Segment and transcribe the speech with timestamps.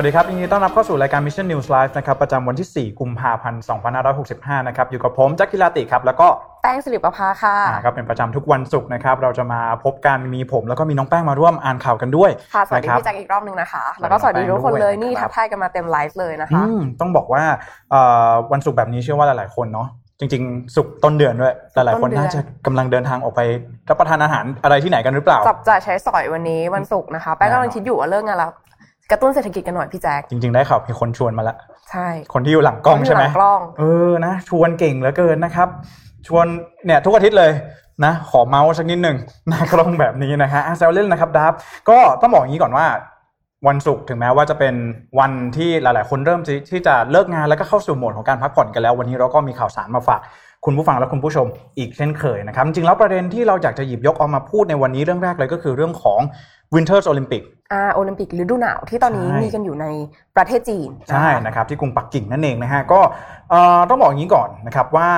[0.00, 3.62] วัสดีครับยินดีต้อนรับเข้าสู่รายการ Mission News Live นะครับประจำวันที่ 4 กุมภาพันธ์
[4.14, 6.26] 2565 นะครับอยู่กับผมแจ็คกิลาติครับแล้วก็
[6.62, 17.42] แป้งสิริประภาค่ะอ่าก็เป็นประจำทุกวันศุกร์นะครับเราจะมาพบกันมีผมแล้วก็มีน้องแป้งมาร่วมอ่านข่าวกันด้วยค่ะสวัสดีนะครับพี่แจ็คอีกรอบหนึงนะคะ แล้วก็สวัสดีทุกคนเลยนี่ครับทักทายกันมาเต็มไลฟ์เลยนะคะอืมต้องบอกว่า
[17.90, 19.88] เอ่อวันศุกร์แบบนี้เชื่อว่าหลายๆคนเนาะ
[20.20, 23.40] จริงๆศุกร์ต้นเดือนด้วย หลายๆคนต้นเดือนน่าจะกำลังเดินทางออกไป
[23.88, 28.52] รับประทานอาหารอะไรที่ไหนกันหรือเปล่า จับจ่ายใช้สอยวันนี้วันศุกร์นะคะ แป้งกำลังคิดอยู่ว่าเลิกงานแล้ว
[29.10, 31.56] กระตุ้นเศรษฐกิจกันหน่อยพี่แจ็คจริง ๆ ได้ข่าวมีคนชวนมาละ
[31.90, 35.68] ใช่ คนที่อยู่หลังกล้องใช่ไหมคนที่อยู่ลังกล้องเออนะ ชวนเก่งเหลือเกินนะครับ
[36.26, 36.46] ชวน
[36.84, 37.52] เนี่ยทุกอาทิตย์เลย
[38.04, 39.16] นะขอเมาส์สักนิดหนึ่ง
[39.48, 41.52] หน้ากล้องแบบนี้นะฮะอะแซวเล่นนะครับดับ
[41.88, 42.86] ก็ต้องบอกอย่างนี้ก่อนว่า
[43.68, 44.74] วันศุกร์ถึงแม้ว่าจะเป็น
[45.18, 50.20] วันที่หลาย ๆ คนเริ่มที่ที่จะเลิกงานแล้วก็เข้าสู่โหมดของการพักผ่อนกันแล้ว วันนี้เราก็มีข่าวสารมาฝาก
[50.64, 51.46] คุณผู้ฟังและคุณผู้ชม
[51.78, 56.20] อีกเช่นเคยนะครับจริงๆแล้วประเด็นที่เราอยากจะหยิบยกเอามาพูดในวันนี้เรื่องแรกเลยก็คือเรื่องของ
[56.74, 59.86] Winters Olympic อ่าโอลิมปิกฤดูหนาวที่ตอนนี้ใช่มีกันอยู่ใน
[60.36, 63.00] ประเทศจีน ใช่นะครับที่กรุงปักกิ่งนั่นเองนะฮะก็
[63.50, 65.10] เอ่อต้องบอกอย่างนี้ก่อนนะครับว่า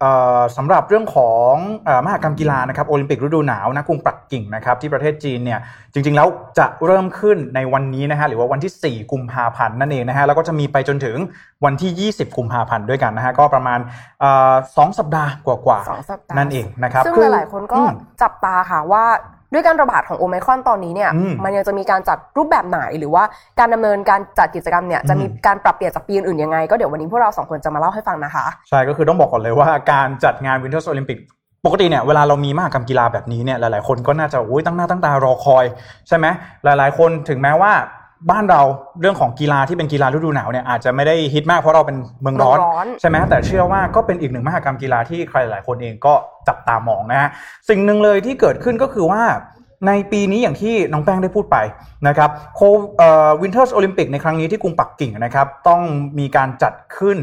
[0.00, 5.60] เอ่อสำหรับเรื่องของเอ่อมหกรรมกีฬานะครับโอลิมปิกฤดูหนาวนะกรุงปักกิ่งนะครับที่ประเทศจีนเนี่ย
[5.92, 11.16] จริง ๆ แล้วจะเริ่มขึ้นในวันนี้นะฮะหรือว่าวันที่ 4 กุมภาพันธ์นั่นเองนะฮะแล้วก็จะมีไปจนถึง
[11.64, 13.78] วันที่ 20 กุมภาพันธ์ด้วยกันนะฮะก็ประมาณ
[14.20, 19.04] เอ่อสองสัปดาห์กว่าสองสัปดาห์นั่นเองนะครับซึ่งคือหลายๆคนก็อืมจับตาค่ะว่า
[19.52, 23.24] ด้วยการระบาดของโอไมครอนตอนนี้เนี่ยอืมมันยังจะมีการจัดรูปแบบไหนหรือว่า
[23.58, 31.18] การดำเนินการจัดกิจกรรมเนี่ยจะมีอืมการปรับเปลี่ยนจากปีอื่นๆยังไง ก็เดี๋ยววันนี้พวกเราสองคนจะมาเล่าให้ฟังนะคะ ใช่ก็คือต้องบอกก่อนเลยว่าการจัดงาน Winter Olympic
[31.66, 35.64] ปกติเนี่ยเวลาเรามีมหกรรมกีฬาแบบนี้เนี่ยหลายๆ คนก็น่าจะอุ้ยตั้งหน้าตั้งตารอคอย
[36.08, 36.26] ใช่ไหม
[36.64, 37.72] หลาย ๆ คนถึงแม้ว่า
[38.30, 38.62] บ้านเรา
[39.00, 46.14] เรื่องของกีฬาที่เป็นกีฬาฤดูหนาวเนี่ยอาจจะไม่ได้ฮิตมากเพราะเราเป็นเมืองร้อนเมืองร้อนใช่ไหมแต่เชื่อว่าก็เป็นอีกหนึ่งมหกรรมกีฬาที่ใครหลายคนเองก็
[46.48, 47.28] จับตามองนะฮะ
[47.68, 49.22] สิ่งหนึ่งเลยที่เกิดขึ้นก็คือว่า
[49.86, 51.56] ในปีนี้อย่างที่น้องแป้งได้พูดไป
[52.08, 52.60] นะครับโค
[52.98, 55.80] เอ่อวินเทอร์โอลิมปิกในครั้งนี้ที่กรุงปักกิ่งนะครับต้อง
[56.18, 57.16] มีการจัดขึ้น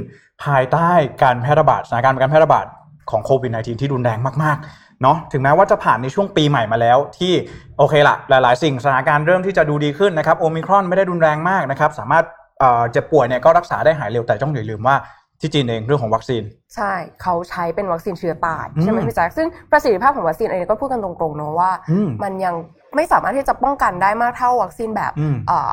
[0.43, 0.89] ภายใต้
[1.23, 2.65] การแพร่ระบาดสถานการณ์การแพร่ระบาด
[3.11, 7.33] ของโควิด -19 ที่รุนแรงมากๆ เนาะถึงแม้ว่าจะผ่านในช่วงปีใหม่มาแล้ว ที่
[7.77, 12.25] โอเคละหลาย ๆ สิ่งสถานการณ์เริ่มที่จะดูดีขึ้นนะครับโอมิครอนไม่ได้รุนแรงมากนะครับสามารถ
[12.59, 14.95] เอ่อเจ็บป่วยเนี่ยก็รักษาได้หายเร็วแต่ต้องอย่าลืมว่า
[15.41, 16.43] ที่จีนเองเรื่องของวัคซีน
[16.75, 22.55] ใช่เขาใช้เป็นวัคซีนเชื้อตายอืมใช่ไหมพี่แจ๊คซึ่งประสิทธิภาพของวัคซีนเองก็พูดกันตรงๆเนอะว่าอืมมันยัง
[22.95, 25.71] ไม่สามารถที่จะป้องกันได้มากเท่าวัคซีนแบบอืมเอ่อ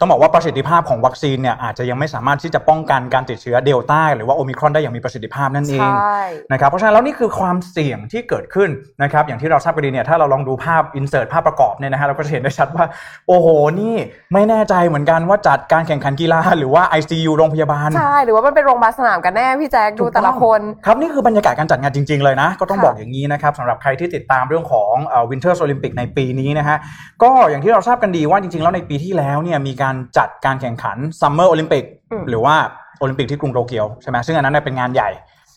[0.00, 6.18] ต้องบอกว่าประสิทธิภาพของวัคซีนเนี่ยอาจจะยังไม่สามารถที่จะป้องกันการติดเชื้อเดลต้าหรือว่าโอมิครอนได้อย่างมีประสิทธิภาพนั่นเองใช่
[6.52, 8.70] นะครับเพราะฉะนั้นแล้วนี่คือความเสี่ยงที่เกิดขึ้น
[9.02, 12.84] นะครับอย่างที่เราทราบกันดีเนี่ยถ้าเราลองดูภาพอินเสิร์ตภาพประกอบเนี่ยนะฮะเราก็จะเห็นได้ชัดว่า
[13.28, 13.46] โอ้โห
[13.80, 13.94] นี่
[14.32, 24.94] ไม่แน่ใจเหมือนกันว่าจัดการแข่งขันกีฬาหรือว่า ICU โรงพยาบาลใช่หรือว่ามันเป็นโรงพยาบาลสนามกันแน่พี่แจ๊คดูแต่ละคนครับนี่คือบรรยากาศการจัดงานจริง ๆเลยนะก็ต้องค่ะบอกอย่างนี้นะครับสำหรับใครที่ติดตามเรื่องของ
[25.30, 26.76] Winter โอลิมปิกในปีนี้นะฮะ
[27.22, 29.85] ก็อย่างที่เราทราบกันดีว่าจริงๆแล้วในปีที่แล้วเนี่ยมีการ
[30.18, 32.56] จัดการแข่งขัน Summer โอลิมปิกอืมหรือว่า
[32.98, 35.10] โอลิมปิกที่กรุงโตเกียวใช่ไหมซึ่งอันนั้นเนี่ยเป็นงานใหญ่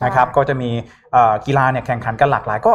[0.05, 0.69] นะครับใช่ก็จะมี
[1.11, 2.73] เอ่อกีฬาเนี่ยแข่งขันกันหลากหลายก็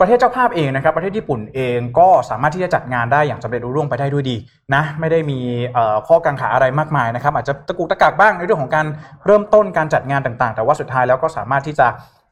[0.00, 4.36] ประเทศเจ้าภาพเองนะครับประเทศญี่ปุ่นเองก็สามารถที่จะจัดงานได้อย่างสำเร็จลุล่วงไปได้ด้วยดี
[4.74, 5.38] นะไม่ได้มี
[5.72, 8.86] เอ่อข้อกังขาอะไรมากมายนะครับอาจจะตะกุกตะกักบ้างในเรื่องของการ
[9.26, 11.86] เริ่มต้นการจัดงานต่างๆ แต่ว่าสุดท้ายแล้วก็สามารถที่จะ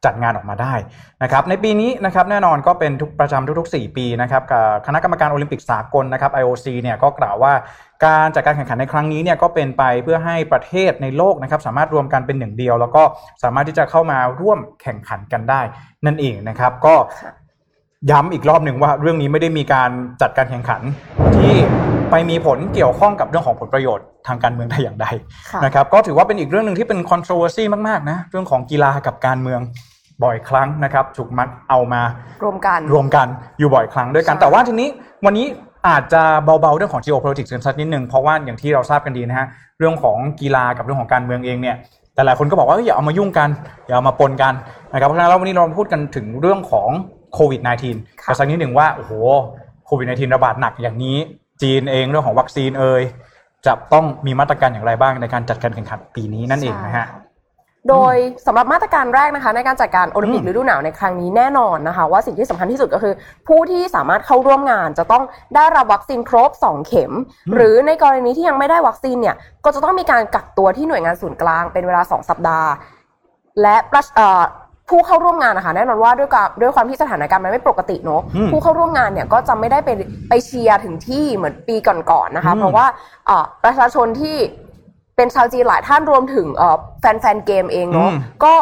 [0.04, 0.74] จัดงานออกมาได้
[1.22, 7.52] นะครับในปีนี้นะครับแน่นอนก็เป็นทุกประจำทุกๆ 4 ปีนะครับกับคณะกรรมการโอลิมปิกสากลนะครับ IOC เนี่ยก็กล่าวว่า
[8.04, 13.02] การจัดการแข่งขันในครั้งนี้เนี่ยก็เป็นไปเพื่อให้ประเทศในโลกนะครับสามารถรวมกันเป็นหนึ่งเดียว แล้วก็
[13.42, 15.60] สามารถที่จะเข้ามาร่วมแข่งขันกันได้
[16.06, 16.94] นั่นเองนะครับก็
[18.10, 19.90] ย้ำอีกรอบหนึ่งว่าเรื่องนี้ไม่ได้มีการ
[20.22, 20.82] จัดการแข่งขัน
[21.36, 21.54] ที่
[22.10, 25.06] ไปมีผลเกี่ยวข้องกับเรื่องของผลประโยชน์ทางการเมืองแต่อย่างใด
[25.50, 29.60] ค่ะนะครับก็ถือว่าเป็นอีกเรื่องหนึ่งที่เป็น controversy มากๆนะเรื่องของกีฬากับการเมือง
[30.24, 32.02] บ่อยครั้งนะครับถูกมักเอามา
[32.44, 33.26] รวมกันรวมกัน
[33.58, 34.88] อยู่บ่อยครั้งด้วยกันใช่แต่ว่าทีนี้
[35.24, 35.46] วันนี้
[35.88, 39.46] อาจจะเบาๆเรื่องของ geopolitics กันสักนิดหนึ่งเพราะว่าอย่างที่เราทราบกันดีนะฮะ
[39.78, 41.76] เรื่องของกีฬากับเรื่องของการเมืองเองเนี่ย
[42.14, 43.48] แต่หลายคนก็บอกว่าเอ้ยอย่าเอามายุ่งกัน
[43.86, 44.54] อย่าเอามาปนกัน
[44.92, 46.88] นะครับเพราะฉะนั้นแล้ววันนี้เราพูดกันถึงเรื่องของ
[47.34, 49.12] โควิด -19 ค่ะกันสักนิดหนึ่งว่าโอ้โห
[49.86, 51.18] โควิด -19 ระบาดหนักอย่างนี้
[51.62, 53.02] จีนเองเรื่องของวัคซีนเอ่ย
[53.66, 57.06] จะต้องมีมาตรการอย่างไรบ้างในการจัดการแข่งขันปีนี้นั่นเองนะฮะ
[57.90, 58.16] โดย
[58.46, 63.14] สำหรับมาตรการแรกนะคะ ในการจัดการโอลิมปิกอืมฤดูหนาวในครั้งนี้แน่นอนนะคะ ว่าสิ่งที่สำคัญที่สุดก็คือ
[63.48, 65.24] ผู้ที่สามารถเข้าร่วมงานจะต้อง
[65.54, 67.12] ได้รับวัคซีนครบ 2 เข็ม
[67.54, 72.70] หรือในกรณีที่ยังไม่ได้วัคซีนเนี่ยก็จะต้องมีการกักตัวที่หน่วยงานศูนย์กลางเป็นเวลา 2 สัปดาห์
[73.62, 74.44] และประเอ่อ
[74.88, 79.90] ผู้เข้าร่วมงานนะคะแน่นอนว่าด้วยความด้วยความที่สถานการณ์มันไม่ปกติเนอะอืมผู้เข้าร่วมงานเนี่ยก็จะไม่ได้ไป
[80.28, 82.86] ไปเชียร์ถึงที่เหมือนปีก่อนๆนะคะอืมเพราะว่า
[83.26, 84.36] เอ่อประชาชนที่
[85.16, 88.52] เป็นชาวจีนหลายท่านรวมถึงเอ่อแฟนๆเกมเองเนาะอืมก็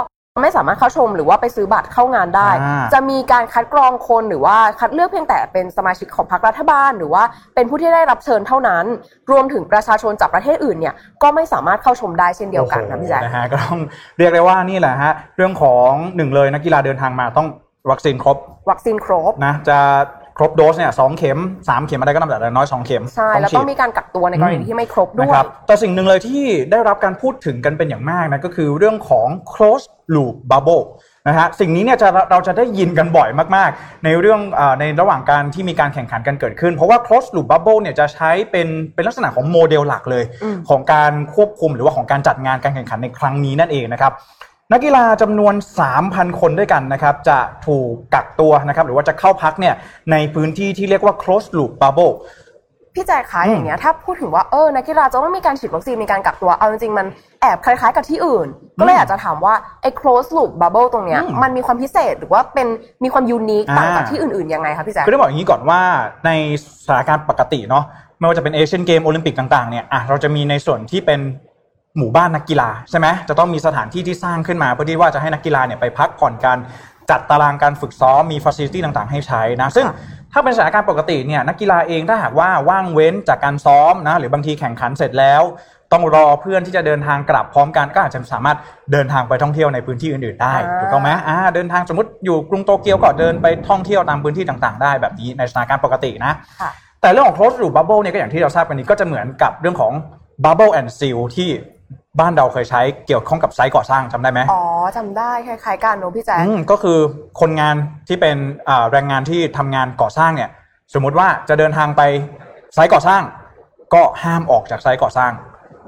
[0.42, 7.22] ไม่สามารถเข้าชมหรือว่าไปซื้อบัตรเข้างานได้ อ่า จะมีการคัดกรองคนหรือว่าคัดเลือกเพียงแต่เป็นสมาชิกของพรรครัฐบาล หรือว่า
[7.54, 8.84] เป็นผู้ที่ได้รับเชิญเท่านั้น
[9.30, 13.78] รวมถึงประชาชนจากประเทศอื่นเนี่ยก็ไม่สามารถเข้าชมได้เช่นเดียวกันนะพี่แจ๊ค โอ้โหนะฮะก็ต้อง
[14.18, 17.46] เรียกได้ว่านี่แหละฮะเรื่องของหนึ่งเลยนักกีฬาเดินทางมาต้อง
[17.90, 18.36] วัคซีนครบ
[18.70, 19.78] วัคซีนครบ นะจะ
[20.36, 21.38] ครบโดสเนี่ยสองเข็ม
[21.68, 30.84] สามเข็มอะไรก็ตามแต่น้อยสองเข็มใช่ แล้วฉีต้อดงมีการกักตัวในกรณีที่ไม่ครบด้นะวคยรับแต่สิ่งหนึ่งเลยที่ได้รับการพูดถึงกันเป็นอย่างมากนะก็คือเรื่องของ close loop bubble
[31.28, 44.12] นะฮะสิ่งนี้เนี่ยจะเราจะได้ยินกันบ่อยมาก ๆ ในเรื่องอาในระหว่างการที่มีการแข่งขันกันเกิดขึ้น เพราะว่า close loop bubble เนี่ยจะใช้เป็นเป็นลักษณะของโมเดลหลักเลยอืมของการควบคุมหรือว่าของการจัดงานการแข่งขันในครั้งนี้นั่นเองนะครับ
[44.74, 45.54] นักกีฬาจำนวน
[45.96, 49.74] 3,000 คนด้วยกันนะครับจะถูกกักตัวนะครับหรือว่าจะเข้าพักเนี่ย
[50.12, 52.14] ในพื้นที่ที่เรียกว่า close loop bubble
[52.94, 57.06] พี่แจ๊คคะอืมอย่างเงี้ยถ้าพูดถึงว่าเออนักกีฬาจะต้องมีการฉีดวัคซีนมีการกักตัวเอาจริงๆมัน
[57.40, 58.46] แอบคล้ายๆกับที่อื่น
[58.80, 62.66] ก็เลยอยากจะถามว่าไอ้ close loop bubble ตรงเนี้ยอืมมันมีความพิเศษหรือว่าเป็น
[63.04, 65.80] มีความยูนิคอ่าต่างจากที่อื่นๆยังไงคะพี่แจ๊คคือต้องบอกอย่างนี้ก่อนว่า
[66.26, 66.30] ใน
[66.84, 67.84] สถานการณ์ปกติเนาะ
[68.18, 71.20] ไม่ว่าจะเป็นเอเชียนเกมโอลิมปิกต่างๆเนี่ยอะเราจะมีในส่วนที่เป็น
[71.98, 76.58] หมู่บ้านนักกีฬาใช่ไหมจะต้องมีสถานที่ที่สร้างขึ้นมาเพื่อที่ว่าจะให้นักกีฬาเนี่ยไปพักผ่อนการ
[77.10, 79.86] จัดตารางการฝึกซ้อมมีฟ a ซิลิตี้ต่างๆ ให้ใช้นะซึ่ง
[80.32, 85.42] ถ้าเป็นสถานการณ์ปกติเนี่ยนักกีฬาเองถ้าหากว่าว่างเว้นจากการซ้อมนะหรือบางทีแข่งขันเสร็จแล้ว
[85.92, 88.58] ต้องรอเพื่อนที่จะเดินทางกลับพร้อมกันก็อาจจะสามารถ
[88.92, 96.70] เดินทางไปท่องเที่ยวในพื้นที่อื่นๆได้อ่าถูกต้องไหมอ่าเดินทางสมมติอยู่กรุงโตเกียวก็เดินไปท่องเที่ยวตามพื้นที่ต่างๆ ได้แบบนี้ในสถานการณ์ปกตินะค่ะ
[97.00, 99.92] แต่เรื่องของ close loop bubble เนี่ยก็อย่างที่เราทราบกันนี้ก็จะเหมือนกับเรื่องของ
[100.44, 101.50] bubble and seal ที่
[102.20, 104.64] บ้านเราเคยใช้เกี่ยวข้องกับไซต์ก่อสร้างจำได้ไหมอ๋อ
[104.96, 106.98] จำได้คล้ายๆกันเนอะพี่แจ๊คอืมก็คือ
[107.40, 107.74] คนงาน
[108.08, 108.36] ที่เป็น
[108.68, 110.50] อ่าแรงงานที่ทำงานก่อสร้างเนี่ย
[110.94, 112.02] สมมุติว่าจะเดินทางไป
[112.74, 113.22] ไซต์ก่อสร้าง
[113.94, 115.32] ก็ห้ามออกจากไซต์ก่อสร้าง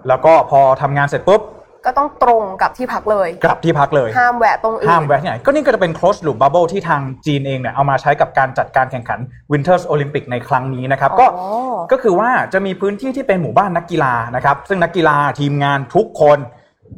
[0.09, 1.41] แล้วก็พอทำงานเสร็จปุ๊บ
[1.87, 9.19] ก็ต้องตรงกับที่พักเลย กลับที่พักเลย ห้ามแวะตรงอื่น ห้ามแวะที่ไหน ก็นี่ก็จะเป็น close loop bubble ที่ทางจีนเองเนี่ยเอามาใช้กับการจัดการแข่งขัน
[9.53, 11.49] Winters Olympic ในครั้งนี้นะครับ ก็อ๋อ
[11.93, 16.39] ก็คือว่าจะมีพื้นที่ที่เป็นหมู่บ้านนักกีฬานะครับ ซึ่งนักกีฬาทีมงานทุกคน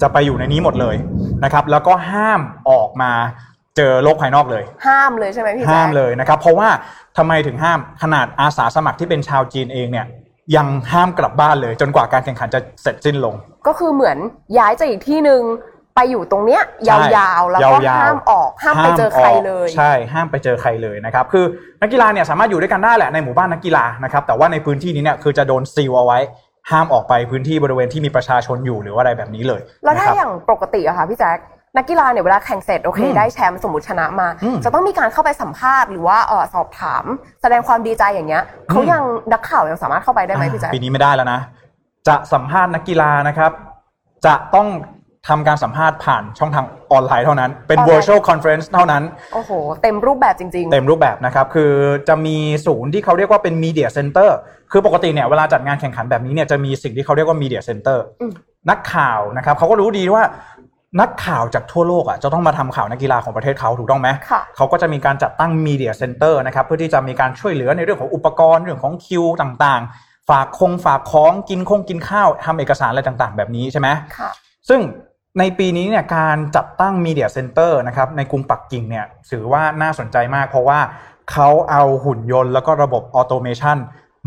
[0.02, 0.96] จะไปอยู่ในนี้หมดเลย
[1.44, 2.40] นะครับ แล้วก็ห้าม
[2.70, 3.12] ออกมา
[3.76, 6.68] เจอโลกภายนอกเลย ห้ามเลยใช่ไหมพี่แจ๊คห้ามเลยนะครับ เพราะว่า
[7.18, 10.06] ทำไมถึงห้ามขนาดอาสาสมัครที่เป็นชาวจีนเองเนี่ย
[10.56, 13.34] ยังห้ามกลับบ้านเลยจนกว่าการแข่งขันจะเสร็จสิ้นลง
[13.66, 14.18] ก็คือเหมือน
[14.58, 15.42] ย้ายจากอีกที่หนึ่ง
[15.94, 21.44] ไปอยู่ตรงเนี้ยยาวๆแล้วก็ยาวๆห้ามออกห้ามไปเจอใครเลย ใช่ห้ามไปเจอใครเลยนะครับคือ
[21.82, 26.18] นักกีฬาเนี่ยสามารถอยู่ด้วยกันได้แหละในหมู่บ้านนักกีฬานะครับแต่ว่าในพื้นที่นี้เนี่ยคือจะโดนซีลเอาไว้
[26.70, 31.38] ห้ามออกไปพื้นที่บริเวณที่มีประชาชนอยู่หรือว่าอะไรแบบนี้เลย แล้วถ้านะครับอย่างปกติอะค่ะพี่แจ๊ค
[31.78, 37.04] นักกีฬาเนี่ยเวลาแข่งเสร็จโอเคอืมได้แชมป์สมมติชนะมาอืมจะต้องมีการเข้าไปสัมภาษณ์หรือว่าเออสอบถาม
[37.42, 39.02] แสดงความดีใจอย่างเงี้ยเขาอืมยัง
[39.32, 41.40] นักข่าวยังสามารถเข้าไปได้ไหมพี่แจ๊คปีนี้ไม่ได้แล้วนะ
[42.08, 43.52] จะสัมภาษณ์นักกีฬานะครับ
[44.26, 44.68] จะต้อง
[45.28, 49.02] ทำการสัมภาษณ์ผ่านช่องทางออนไลน์เท่านั้น เป็นออนไลน์ virtual conference เท่านั้น
[49.34, 49.50] โอ้โห
[49.82, 51.72] เต็มรูปแบบจริงเต็มรูปแบบนะครับ คือ
[52.08, 52.36] จะมี
[52.66, 54.30] ศูนย์ที่เขาเรียกว่าเป็น media center
[54.72, 58.32] คือปกติเนี่ยเวลาจัดงานแข่งขันแบบนี้เนี่ยจะมีสิ่งที่เขาเรียกว่า media center อืม
[58.70, 60.22] นักข่าวนะครับเขาก็รู้ดีว่า
[61.00, 74.30] นักข่าวจากทั่วโลกอะจะต้องมาทำข่าวนักกีฬาของประเทศเขาถูกต้องไหมค่ะเขาก็จะมีการจัดตั้ง media center นะครับเพื่อที่จะมีการช่วยเหลือในเรื่องของอุปกรณ์เรื่องของคิวต่างๆ ฝากคงฝากของกินคงกินข้าวทำเอกสารอะไรต่างๆ แบบนี้ใช่ไหมๆค่ะ
[74.68, 74.80] ซึ่ง
[75.38, 80.80] ในปีนี้เนี่ยการจัดตั้ง Media Center นะครับในกรุงปักกิ่งเนี่ยถือว่าน่าสนใจมาก เพราะว่า
[81.32, 83.78] เขาเอาหุ่นยนต์แล้วก็ระบบ automation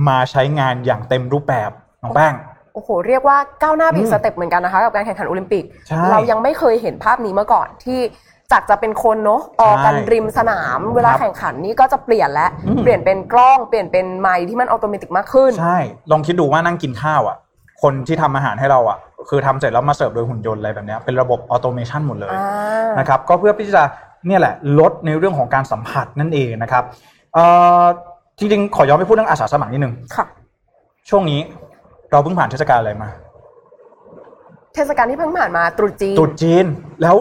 [0.08, 1.72] มาใช้งานอย่างเต็มรูปแบบ
[2.04, 2.34] น้องแป้ง
[2.74, 8.00] โอ้โหเรียกว่าก้าวหน้าไปอีอืม step เหมือนกันนะคะกับการแข่งขันโอลิมปิกใช่เรายังไม่เคยเห็นภาพนี้มาก่อนที่
[8.52, 15.78] จากจะเป็นคนเนาะออกกันใช่ริมสนาม เวลาครับแข่งขันนี่ก็จะเปลี่ยนแล้วอืมเปลี่ยนเป็นกล้องเปลี่ยนเป็นไมค์ที่มันอัตโนมัติมากขึ้น ใช่
[16.12, 17.38] ลองคิดดูว่านั่งกินข้าวอะ
[17.82, 18.98] คนที่ทำอาหารให้เราอะ
[19.30, 23.84] คือทำเสร็จแล้วมาเสิร์ฟโดยหุ่นยนต์อะไรแบบเนี้ยเป็นระบบ automation หมดเลยอ่านะครับก็เพื่อที่จะ
[24.28, 26.84] เนี่ยแหละลดในเรื่องของการสัมผัสนั่นเองนะครับ
[27.34, 27.44] เอ่
[27.82, 27.84] อ
[28.38, 30.26] จริงๆขอย้อนไปพูดเรื่องอาสาสมัครนิดนึงค่ะ
[31.10, 31.40] ช่วงนี้
[32.12, 33.10] เราเพิ่งผ่านเทศกาลอะไรมา
[34.76, 36.66] เทศกาลที่เพิ่งผ่านมาตรุษจีนตรุษจีน
[37.02, 37.16] แล้ว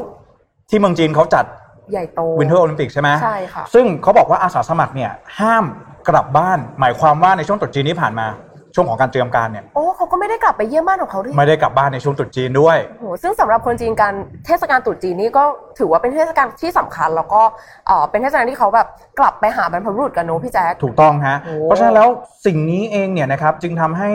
[0.70, 1.44] ที่เมืองจีนเขาจัด
[1.92, 5.64] ใหญ่โต Winter โอลิมปิกใช่ไหมใช่ค่ะซึ่งเขาบอกว่าอาสาสมัครเนี่ย ห้าม
[6.09, 8.26] กลับบ้าน หมายความว่าในช่วงตรุษจีนที่ผ่านมา
[8.75, 14.14] ช่วงของการเตรียมการเนี่ยโอ้เขาก็ไม่ได้กลับไปเยี่ยมบ้านของเขาด้วยไม่ได้กลับบ้านในช่วงตรุษจีนด้วยโอ้โหซึ่งสำหรับคนจีนการ
[14.47, 15.44] เทศกาลตรุษจีนนี่ก็
[15.78, 17.42] ถือว่าเป็นเทศกาลที่สำคัญ แล้วก็
[17.87, 22.09] เอ่อเป็นเทศกาลที่เขาแบบกลับไปหาบรรพบุรุษกันเนอะพี่แจ๊คถูกต้องฮะโอ้เพราะฉะนั้นแล้ว
[22.47, 24.11] สิ่งนี้เองเนี่ยนะครับจึงทำให้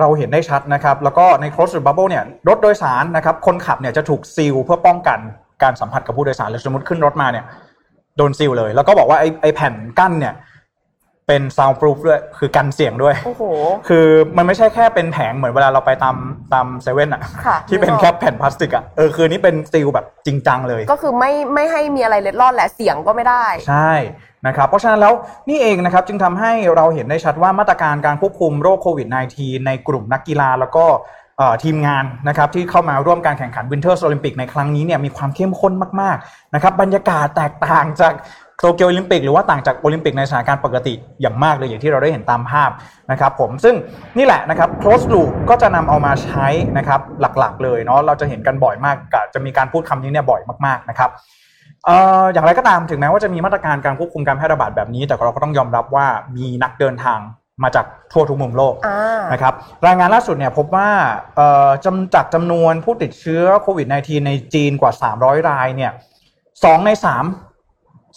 [0.00, 5.18] เราเห็นได้ชัดนะครับ แล้วก็ใน closed bubble เนี่ยรถโดยสารนะครับ คนขับเนี่ยจะถูกซีลเพื่อป้องกัน
[5.62, 7.44] การสัมผัสกับผู้โดยสารหรือสมมติขึ้นรถมาเนี่ย
[8.16, 10.34] โดนซีลเลย แล้วก็บอกว่าไอ้ไอ้แผ่นกั้นเนี่ย
[11.28, 13.42] เป็น soundproof ด้วย คือกันเสียงด้วย โอ้โห
[13.88, 14.06] คือ
[14.36, 16.16] มันไม่ใช่แค่เป็นแผงเหมือนเวลาเราไปตาม
[16.52, 23.92] ตามเซเว่นอะค่ะที่เป็นนึกออกแค่แผ่นพลาสติกอะเออ คือนี่เป็นซีลแบบจริงจังเลย ก็คือไม่ไม่ให้มีอะไรเล็ดลอดและเสียงก็ไม่ได้ ใช่
[24.46, 25.14] นะครับ เพราะฉะนั้นแล้ว
[25.48, 30.86] นี่เองนะครับจึงทำให้เราเห็นได้ชัดว่ามาตรการการควบคุมโรคโควิด -19 ในกลุ่มนักกีฬาแล้วก็
[31.38, 38.14] เอ่อทีมงานนะครับที่เข้ามาร่วมการแข่งขัน Winter โอลิมปิกในครั้งนี้เนี่ยมีความเข้มข้นมากๆนะครับบรรยากาศแตกต่างจาก
[38.60, 42.70] โตเกียวโอลิมปิกหรือว่าต่างจากโอลิมปิกในสถานการณ์ปกติอย่างมากเลยอย่างที่เราได้เห็นตามภาพ
[43.10, 43.74] นะครับผมซึ่ง
[44.18, 46.46] นี่แหละนะครับ closed loop ก็จะนำเอามาใช้
[46.78, 51.10] นะครับหลักๆ เลยเนาะเราจะเห็นกันบ่อยมากกับจะมีการพูดคำนี้เนี่ยบ่อยมากๆนะครับ
[51.84, 57.18] เอ่ออย่างไรก็ตามถึงแม้ว่าจะมีมาตรการการควบคุมการแพร่ระบาดแบบนี้ แต่เราก็ต้องยอมรับว่ามีนักเดินทาง
[57.62, 59.54] มาจากทั่วทุกมุมโลกอ่านะครับ
[59.86, 60.88] รายงานล่าสุดเนี่ยพบว่า
[61.36, 65.92] เอ่อจำจากจำนวนผู้ติดเชื้อโควิด -19 ในจีนกว่า 300 รายเนี่ย
[66.64, 67.24] สองในสาม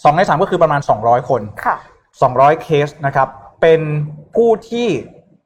[0.04, 1.76] สองในสามก็คือประมาณ 200 คนค่ะ
[2.20, 3.28] 200 เคสนะครับ
[3.62, 3.80] เป็น
[4.34, 4.88] ผู้ที่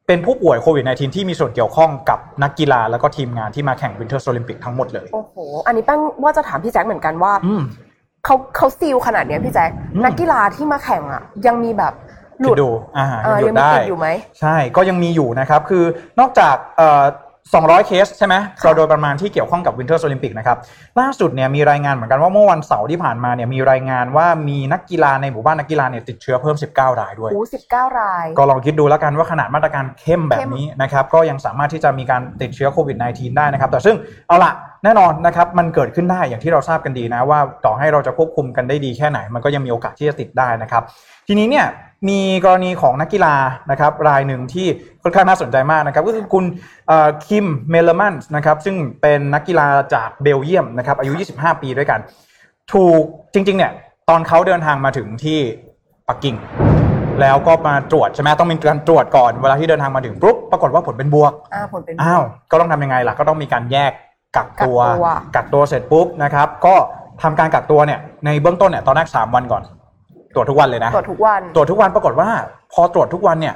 [0.06, 5.34] เป็นผู้ป่วยโควิด -19 ที่มีส่วนเกี่ยวข้องกับนักกีฬาแล้วก็ทีมงานที่มาแข่งวินเทอร์โอลิมปิกทั้งหมดเลย โอ้โห
[5.66, 7.62] อันนี้แป้งว่าจะถามพี่แจ็คเหมือนกันว่าอืม
[8.24, 11.92] เขาเขาซีลขนาดเนี้ยพี่แจ็คอืมนักกีฬาที่มาแข่งอะ ยังมีแบบ
[12.40, 14.08] ลองคิดดูอ่าเออยังหยุยัดงมีได้อยู่ไหม
[14.40, 15.84] ใช่ก็ยังมีอยู่นะครับ คือ
[16.20, 17.04] นอกจากเอ่อ
[17.54, 20.58] 200 เคสใช่ไหมเราโดยประมาณที่เกี่ยวข้องกับ Winter โอลิมปิกนะครับ
[21.00, 33.96] ล่าสุดเนี่ยมีรายงานเหมือนกันว่าเมื่อวันเสาร์ที่ผ่านมาเนี่ยมีรายงานว่ามีนักกีฬาในหมู่บ้านนักกีฬาเนี่ยติดเชื้อเพิ่ม 19 รายด้วยโอ้สิบเก้าราย ก็ลองคิดดูแล้วกันว่าขนาดมาตรการเข้มแบบนี้นะครับก็ยังสามารถที่จะมีการติดเชื้อโควิด -19 ได้นะครับแต่ซึ่ง
[34.28, 34.52] เอาละ
[34.84, 40.82] แน่นอนนะครับมันเกิดขึ้นได้อย่างที่เราทราบกันดีนะว่าต่อให้เราจะควบคุมกันได้ดีแค่ไหน มันก็ยังมีโอกาสที่จะติดได้นะครับ
[41.28, 41.66] ทีนี้เนี่ย
[42.08, 43.34] มีกรณีของนักกีฬา
[43.70, 44.66] นะครับรายหนึ่งที่
[45.02, 46.44] ค่อนข้างน่าสนใจมากนะครับก็คือคุณ
[47.26, 52.00] คิมเมลมันนะครับซึ่งเป็นนักกีฬาจากเบลเยียมนะครับอายุ 25 ปีด้วยกัน
[52.72, 53.02] ถูก
[53.34, 53.72] จริงๆเนี่ย
[54.08, 55.38] ตอนเขาเดินทางมาถึงที่
[56.08, 56.36] ปักกิ่ง
[57.20, 63.92] แล้วก็มาตรวจใช่ไหมต้องมีการตรวจก่อนเวลาที่เดินทางมาถึงปุ๊บปรากฏว่าผลเป็นบวกอ่าผลเป็นอ้าวก็ต้องทำยังไงล่ะก็ต้องมีการแยก
[64.36, 66.74] กักตัวกักตัวกักตัวเสร็จปุ๊บนะครับก็
[67.22, 69.62] ทำการกักตัวเนี่ยในเบื้องต้นเนี่ยตอนแรกสามวันก่อน
[70.36, 72.28] ตรวจทุกวันเลยนะตรวจทุกวันตรวจทุกวันปรากฏว่า
[72.72, 73.54] พอตรวจทุกวันเนี่ย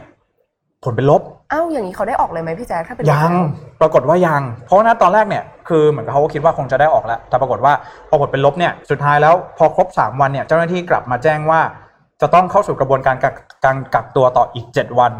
[0.84, 1.22] ผลเป็นลบ
[1.52, 3.32] อ้าวอย่างนี้เขาได้ออกเลยไหมพี่แจ๊คถ้าเป็นยัง
[3.80, 7.72] ปรากฏว่ายัง เพราะว่าตอนแรกเนี่ยคือเหมือนกับเขาก็คิดว่าคงจะได้ออกแล้ว แต่ปรากฏว่า
[8.08, 11.60] พอผลเป็นลบเนี่ยสุดท้ายแล้วพอครบสามวันเนี่ย เจ้าหน้าที่กลับมาแจ้งว่า
[12.20, 13.34] จะต้องเข้าสู่กระบวนการกัก
[13.64, 15.12] การกักตัวต่ออีกเจ็ดวัน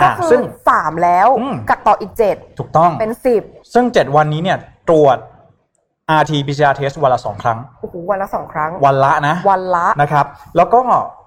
[0.00, 3.42] ก็อะคือซึ่งสามแล้วอืมกักต่ออีกเจ็ดถูกต้องเป็นสิบ
[3.74, 4.58] ซึ่ง7วันนี้เนี่ย
[4.88, 5.18] ตรวจ
[6.20, 10.80] RT PCR test วันละ2ครั้ง โอ้โหวันละสองครั้ง วันละนะ วันละนะครับ แล้วก็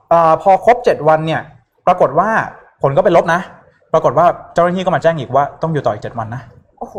[0.09, 1.41] เอ่อพอครบ7วันเนี่ย
[1.87, 2.29] ปรากฏว่า
[2.81, 3.41] ผลก็เป็นลบนะ
[3.93, 6.41] ปรากฏว่าเจ้าหน้าที่ก็มาแจ้งอีกว่าต้องอยู่ต่ออีก7วันนะ
[6.79, 6.95] โอ้โห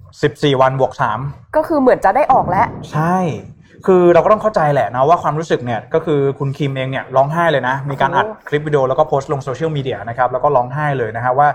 [0.00, 0.92] 14วันบวก
[1.56, 3.16] ก็คือเหมือนจะได้ออกแล้ว3ใช่
[3.86, 11.48] คือเราก็ต้องเข้าใจแหละนะว่าความรู้สึกเนี่ยก็คือคุณคิมเองเนี่ยร้องไห้เลยนะ มีการอัดคลิปวิดีโอแล้วก็โพสต์ลงโซเชียลมีเดียนะครับแล้วก็ร้องไห้เลยนะฮะว่า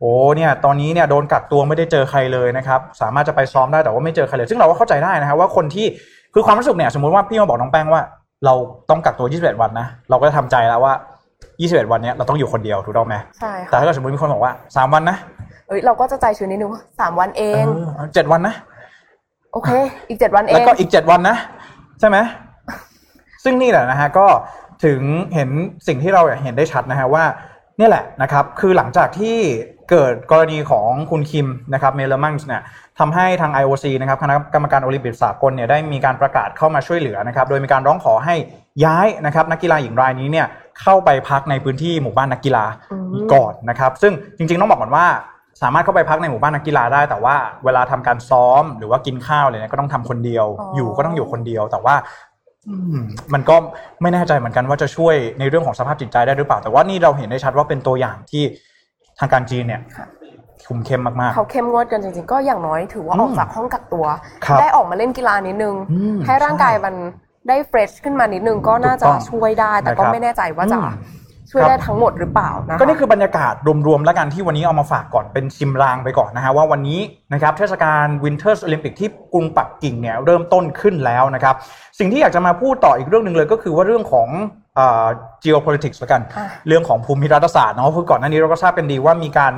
[0.00, 5.86] โอ้เนี่ยตอนนี้เนี่ยโดนกักตัวไม่ได้เจอใครเลยนะครับสามารถจะไปซ้อมได้แต่ว่าไม่เจอใครเลย ซึ่งเราก็เข้าใจได้นะฮะว่าคนที่
[6.34, 8.02] คือความรู้สึกเนี่ยสมมุติว่าพี่มาบอกน้องแป้งว่า
[8.44, 8.54] เรา
[8.90, 10.94] ต้องกักตัว 21 วันนะเราก็จะทำใจแล้วว่า
[11.40, 15.16] 21 วันเนี้ยเราต้องอยู่คนเดียวถูกต้องไหมใช่แต่ค่ะถ้าเกิดสมมติมีคนบอกว่า 3 วันนะ
[15.68, 17.66] เอ้ยเราก็จะใจชื้นนิดนึงว่าสามวันเอเอง
[17.98, 18.54] อเจ็ดวันนะ
[19.52, 19.70] โอเค
[20.08, 21.36] อีกเจ็ดวันเอแล้วง ก็อีก7วันนะ
[22.00, 22.16] ใช่ไหม
[23.44, 24.26] ซึ่งนี่แหละนะฮะก็
[24.84, 25.00] ถึง
[25.34, 25.50] เห็น
[25.86, 27.24] สิ่งที่เราเห็นได้ชัดนะฮะว่า
[27.78, 29.36] เนี่ยแหละนะครับ คือหลังจากที่
[29.90, 32.62] เกิดกรณีของคุณคิมนะครับเมลมังส์เนี่ย
[32.98, 38.34] ทำให้ทาง IOC นะครับคณะกรรมการโอลิมปิกสากลเนี่ยได้มีการประกาศเข้ามาช่วยเหลือนะครับโดยมีการร้องขอให้
[38.84, 40.46] ย้ายนะครับนักกีฬาหญิงรายนี้เนี่ย
[40.80, 45.06] เข้าไปพักในพื้นที่หมู่บ้านนักกีฬาอืมก่อนนะครับซึ่งจริงๆต้องบอกก่อนว่า
[45.62, 51.94] สามารถเข้าไปพักในหมู่บ้านนักกีฬาได้ แต่ว่าเวลาทำการซ้อมหรือว่ากินข้าวอะไรเนี่ยก็ต้องทำคนเดียวอ๋อออยู่ก็ต้องอยู่คนเดียว แต่ว่า
[52.68, 53.02] อืม
[53.34, 53.56] มันก็
[54.02, 58.44] ไม่แน่ใจเหมือนกันว่าจะช่วยในเรื่องของสภาพจิตใจได้หรือเปล่า แต่ว่านี่เราเห็นได้ชัดว่าเป็นตัวอย่างที่
[59.20, 60.06] ทางการจีนเนี่ยค่ะ
[60.68, 64.06] คุมเข้มมากเขาเข้มงวดกันจริงๆ ก็อย่างน้อยถือว่าอืมออกจากห้องกักตัว
[64.44, 66.94] ครับได้ออกมาเล่นกีฬานิดนึงอืมให้ร่างกายมัน
[67.48, 70.94] ได้ fresh ขึ้นมานิดนึงก็น่าจะถูกต้องช่วยได้ แต่ก็นะครับไม่แน่ใจว่าจะอืม
[71.50, 73.52] ช่วยครับได้ทั้งหมดหรือเปล่านะๆก็นี่คือบรรยากาศ
[73.86, 77.00] รวมๆแล้วกันที่วันนี้เอามาฝากก่อนเป็นชิมลางไปก่อนนะฮะว่าวันนี้
[77.32, 81.54] นะครับเทศกาล Winter โอลิมปิกที่กรุงปักกิ่งเนี่ยเริ่มต้นขึ้นแล้วนะครับ
[81.98, 84.59] สิ่งที่อยากจะมาพูดต่ออีกเรื่องหนึ่งเลยก็คือว่าเรื่องของเอ่อ
[85.44, 89.52] geopolitics แล้วกันอะเรื่องของภูมิรัฐศาสตร์เนาะคือก่อนหน้านี้เราก็ทราบกันดีว่ามีการ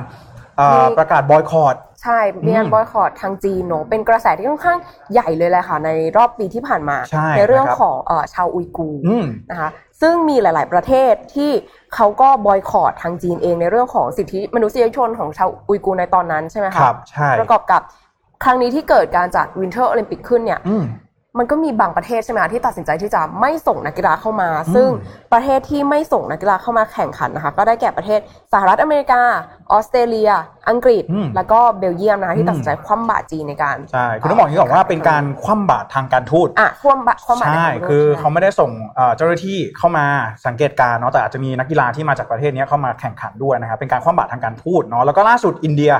[0.57, 4.79] เอ่อมีประกาศบอยคอรดใช่มีการอืมบอยคอรดทางจีนเนอะเป็นกระแสที่ค่อนข้าง
[5.13, 9.69] ใหญ่เลยแหละค่ะในรอบปีที่ผ่านมาใช่เรื่องนะครับของเอ่อชาวอุยกูร์อืมนะคะ
[10.01, 11.51] ซึ่งมีหลาย ๆ ประเทศที่
[11.95, 17.81] เขาก็บอยคอรดทางจีนเองในเรื่องของสิทธิมนุษยชนของชาวอุยกูร์ในตอนนั้นใช่ไหมคะครับใช่ประกอบกับ
[18.43, 20.75] ครั้งนี้ที่เกิดการจัด Winter โอลิมปิกขึ้นเนี่ยอื
[21.35, 24.87] มมันก็มีบางประเทศใช่ไหมคะที่ตัดสินใจที่จะไม่ส่งนักกีฬาเข้ามา ซึ่ง
[25.33, 28.19] ประเทศที่ไม่ส่งนักกีฬาเข้ามาแข่งขันนะคะ ก็ได้แก่ประเทศ
[28.53, 29.21] สหรัฐอเมริกา
[29.71, 30.31] ออสเตรเลีย
[30.69, 40.05] อังกฤษอืมแล้วก็เบลเยียมนะคะที่ตัดสินใจคว่ำบาตรจีนในการใช่คือต้องบอกอย่างนี้ก่อนว่าเป็นการคว่ำบาตรทางการทูตอะคว่ำบาตรคว่ำบาตรใช่ในทางโลกคือใช่ไหมเขาไม่ได้ส่งเอ่อเจ้าหน้าที่เข้ามา
[40.45, 45.93] สังเกตการณ์เนาะแต่อาจจะมีนักกีฬาที่มาจากประเทศนี้เข้ามาแข่งขันด้วยนะครับเป็นการคว่ำบาตรทางการทูตเนาะแล้วก็ล่าสุดอินเดีย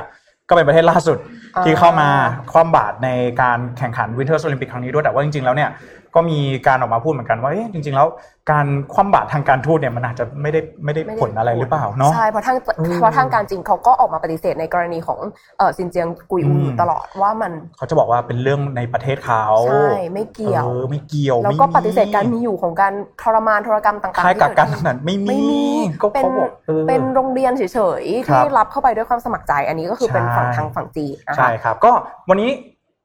[0.49, 1.17] ก็เป็นประเทศล่าสุด
[1.65, 2.09] ที่เข้ามา
[2.51, 3.09] คว่ำบาตรใน
[3.41, 5.69] การแข่งขัน Winter โอลิมปิกครั้งนี้ด้วยแต่ว่าจริงๆแล้วเนี่ย
[6.15, 8.07] ก็มีการออกมาพูดเหมือนกันว่าเอ๊ะจริง ๆ แล้ว
[8.51, 15.19] การคว่ำบาตรทางการทูตเนี่ยมันอาจจะไม่ได้ไม่ได้ไม่ได้ผลอะไรหรือเปล่าเนาะใช่เพราะทางเออเพราะทางการจีนเขาก็ออกมาปฏิเสธในกรณีของ
[15.57, 25.63] เออซินเจียงอุยกูร์อืมอยู่ตลอดว่ามันเขาจะบอกว่าเป็นเรื่องในประเทศเขาใช่ไม่เกี่ยวเออไม่เกี่ยวแล้วไม่ก็ปฏิเสธการมีอยู่ของการทรมานทรกรรมต่างๆค่ายกักกันที่เดขึ้นั้นไม่มีไม่มี
[26.03, 27.61] ก็เป็นเขาบอกออเป็นโรงเรียนเฉ
[28.01, 31.91] ยๆครับที่รับเข้าไปด้วยความสมัครใจอันนี้ก็คือเป็นใช่ฝั่งทางฝั่งจีนนะคะใช่ครับ ก็
[32.29, 32.49] วันนี้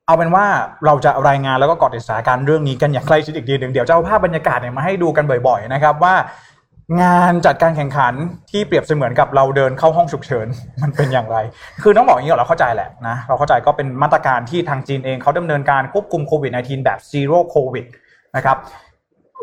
[0.09, 0.47] เอาเป็นว่า
[0.87, 6.15] เราจะรายงานแล้วก็เกาะติดสถานการณ์เรื่องนี้กันอย่างใกล้ชิดอีกทีหนึ่งเดี๋ยวจะเอาภาพบรรยากาศเนี่ยมาให้ดูกันบ่อย ๆ นะครับว่า
[7.03, 8.15] งานจัดการแข่งขัน
[8.51, 10.47] ที่เปรียบเสมือนกับเราเดินเข้าห้องฉุกเฉิน
[10.83, 11.37] มันเป็นอย่างไร
[11.83, 17.87] คือต้องบอกอย่างนี้เราเข้าใจแหละนะเราเข้าใจก็เป็นมาตรการที่ทางจีนเองเขาดำเนินการควบคุมโควิด -19 แบบ zero covid
[18.37, 18.57] นะครับ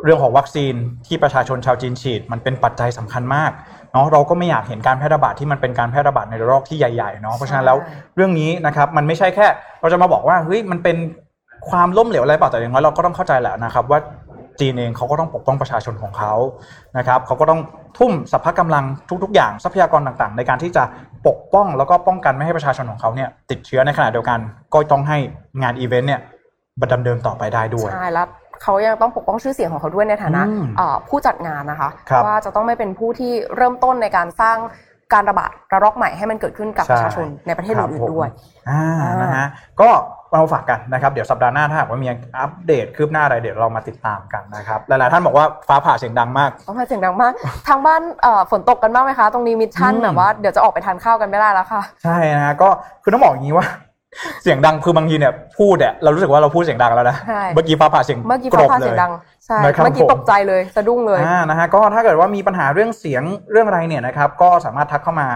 [0.03, 0.73] เรื่องของวัคซีน
[1.07, 3.51] ที่ประชาชนชาวจีนฉีด มันเป็นปัจจัยสำคัญมาก
[3.95, 9.47] เนาะเราก็ไม่อยากเห็นการแพร่ระบาดที่มันเป็นการแพร่ระบาดในระลอกที่ใหญ่ๆเนาะเพราะฉะนั้นแล้วใช่เรื่องนี้นะครับมันไม่ใช่แค่
[9.81, 10.97] เราจะมาบอกว่าเฮ้ยมันเป็น
[11.69, 13.99] ความล้มเหลวอะไรเปล่าแต่อย่างน้อยเราก็ต้องเข้าใจแหละนะครับว่า
[14.59, 16.33] จีนเองเขาก็ต้องปกป้องประชาชนของเขา
[16.97, 17.61] นะครับเขาก็ต้อง
[17.97, 18.83] ทุ่มสรรพกำลัง
[19.23, 20.83] ทุก ๆ อย่างทรัพยากรต่างๆ ในการที่จะ
[21.27, 24.39] ปกป้องแล้วก็ป้องกันไม่ให้ประชาชนของเขาเนี่ยติดเชื้อในขณะเดียวกัน
[24.73, 25.17] ก็ต้องให้
[25.61, 26.21] งานอีเวนต์เนี่ย
[26.93, 28.27] ดำเนินต่อไปได้ด้วยใช่แล้ว
[28.63, 34.57] เขายังต้องปกป้องชื่อเสียงของเขาด้วยในฐานะอืมเอ่อผู้จัดงานนะคะครับว่าจะต้องไม่เป็นผู้ที่เริ่มต้นในการสร้าง
[35.13, 38.29] การระบาดระลอกใหม่ให้มันเกิดขึ้นกับใช่ประชาชนในประเทศครับอื่นๆด้วยผม
[38.69, 39.47] อ่าอ่านนะฮะ
[39.81, 39.89] ก็
[40.33, 42.07] เราฝากกันนะครับ เดี๋ยวสัปดาห์หน้าถ้าหากว่ามี
[42.39, 47.33] อัปเดตคืบหน้าอะไรเดี๋ยวเรามาติดตามกันนะครับหลายๆท่านบอกว่าฟ้าผ่าเสียงดังมากต้องให้เสียงดังมาก
[47.67, 52.69] ทางบ้านเอ่อฝนตกกันบ้างไหมคะ ตรงนี้ Mission อืมแบบว่าเดี๋ยวจะออกไปทานข้าวกันไม่ได้แล้วค่ะ ใช่นะฮะก็
[53.03, 53.65] คือต้องบอกอย่างนี้ว่า
[54.43, 59.11] เสียงดังคือบางทีเนี่ยพูดเนี่ยเรารู้สึกว่าเราพูดเสียงดังแล้วนะใช่เมื่อกี้ฟ้าผ่าเสียงเมื่อกี้กฟ้ารบผ่าเลเสียงยดัง
[59.45, 65.29] ใช่นะครับเมื่อกี้ผมตกใจเลยสะดุ้งเลยอ่านะฮะก็ถ้าเกิดว่ามีปัญหาเรื่องเสียงเรื่องอะไรเนี่ยนะครับ ก็สามารถทักเข้ามา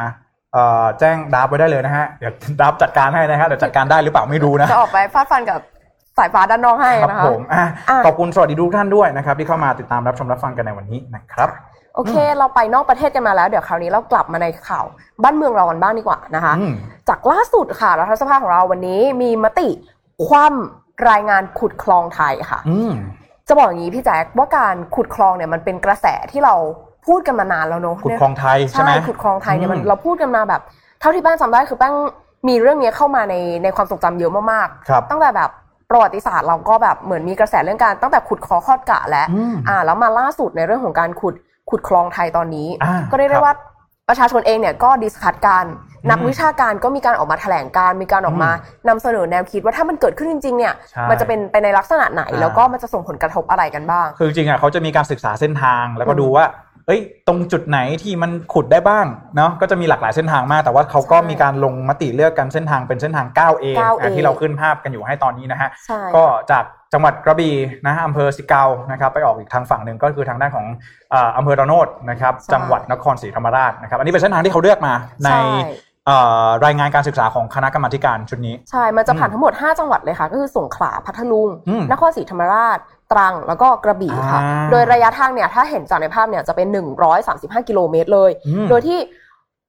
[0.54, 5.60] เอ่อแจ้งดับไว้ได้เลยนะฮะเดี๋ยวดับจัดการให้นะฮะเดี๋ยวจัดการได้หรือเปล่าไม่รู้นะจะออกไปฟาดฟันกับ
[6.18, 11.50] สายฟ้าด้านนอกให้ครับนะคะผมอะอะขอบคุณสวัสดีทุกท่านด้วยนะครับ ที่เข้ามาติดตามรับชมรับฟังกันในวันนี้นะครับ
[11.96, 14.86] โอเค เราไปนอกประเทศกันมาแล้ว เดี๋ยวคราวนี้เรากลับมาในข่าว
[15.24, 16.74] บ้านเมืองเรากันบ้างดีกว่านะคะอืม
[17.10, 19.68] จากล่าสุดค่ะรัฐสภาของเราวันนี้มีมติ
[20.26, 22.92] คว่ำรายงานขุดคลองไทยค่ะอืม
[23.48, 26.56] จะบอกอย่างนี้พี่แจ๊คว่าการขุดคลองเนี่ยมันเป็นกระแสที่เรา
[27.08, 30.62] พูดกันมานานแล้วเนอะขุดคลองไทยใช่ไหมขุดคลองไทยเนี่ยมันอืมเราพูดกันมาแบบ
[31.00, 31.94] เท่าที่แป้งจำได้คือแป้ง
[32.48, 35.50] มีเรื่องนี้เข้ามาในในความทรงจำเยอะมากครับๆตั้งแต่แบบ
[35.90, 41.36] ประวัติศาสตร์เราก็แบบเหมือนมีกระแสเรื่องการตั้งแต่ขุดคอคอดกะแล้วอืมอ่าแล้วมาล่าสุดในเรื่องของการขุด
[41.70, 43.56] ขุดคลองไทยตอนนี้อ่าก็ได้ครัเรียบกว่า
[44.10, 45.66] ประชาชนเองเนี่ยก็ดิสคัตกัน
[46.10, 48.50] นักอืมวิชาการก็มีการออกมาแถลงการ มีการออกมา
[48.88, 56.46] นำเสนอแนวคิดว่าถ้ามันเกิดขึ้นจริง ๆ เนี่ยใช่มันจะเป็นไปในลักษณะไหนอ่าแล้วก็มันจะส่งผลกระทบอะไรกันบ้าง คือจริงๆอะเขาจะมีการศึกษาเส้นทางแล้วก็อืมดูว่า
[56.88, 59.06] เอ้ยตรงจุดไหนที่มันขุดได้บ้าง
[59.36, 70.66] เนาะก็จะมีหลากหลายเส้นทางมาก แต่ว่าเขาก็ใช่มีการลงมติเลือกกันเส้นทางเป็นเส้นทาง 9A 9A อะที่เราขึ้นภาพกันอยู่ให้ตอนนี้นะฮะใช่ก็จาก จังหวัดกระบี่นะฮะอำเภอสิเกานะครับไปออกอีกทางฝั่งหนึ่งก็คือทางด้านของ
[71.14, 75.42] อ่าอำเภอระโนดนะครับใช่จังหวัดนครศรีธรรมราชนะครับอันนี้เป็นเส้นทางที่เขาเลือกมาในใช่
[76.06, 82.78] เอ่อรายงานการศึกษาของคณะกรรมาธิการชุดนี้ ใช่ มันจะผ่านทั้งหมด 5 จังหวัดเลยค่ะ ก็คือสงขลาพัทลุงอืมนครศรีธรรมราช
[83.12, 86.68] ตรัง แล้วก็กระบี่ค่ะอ่าโดยระยะทางเนี่ย ถ้าเห็นจากในภาพเนี่ย จะเป็น
[87.18, 89.00] 135 กิโลเมตรเลยอืมโดยที่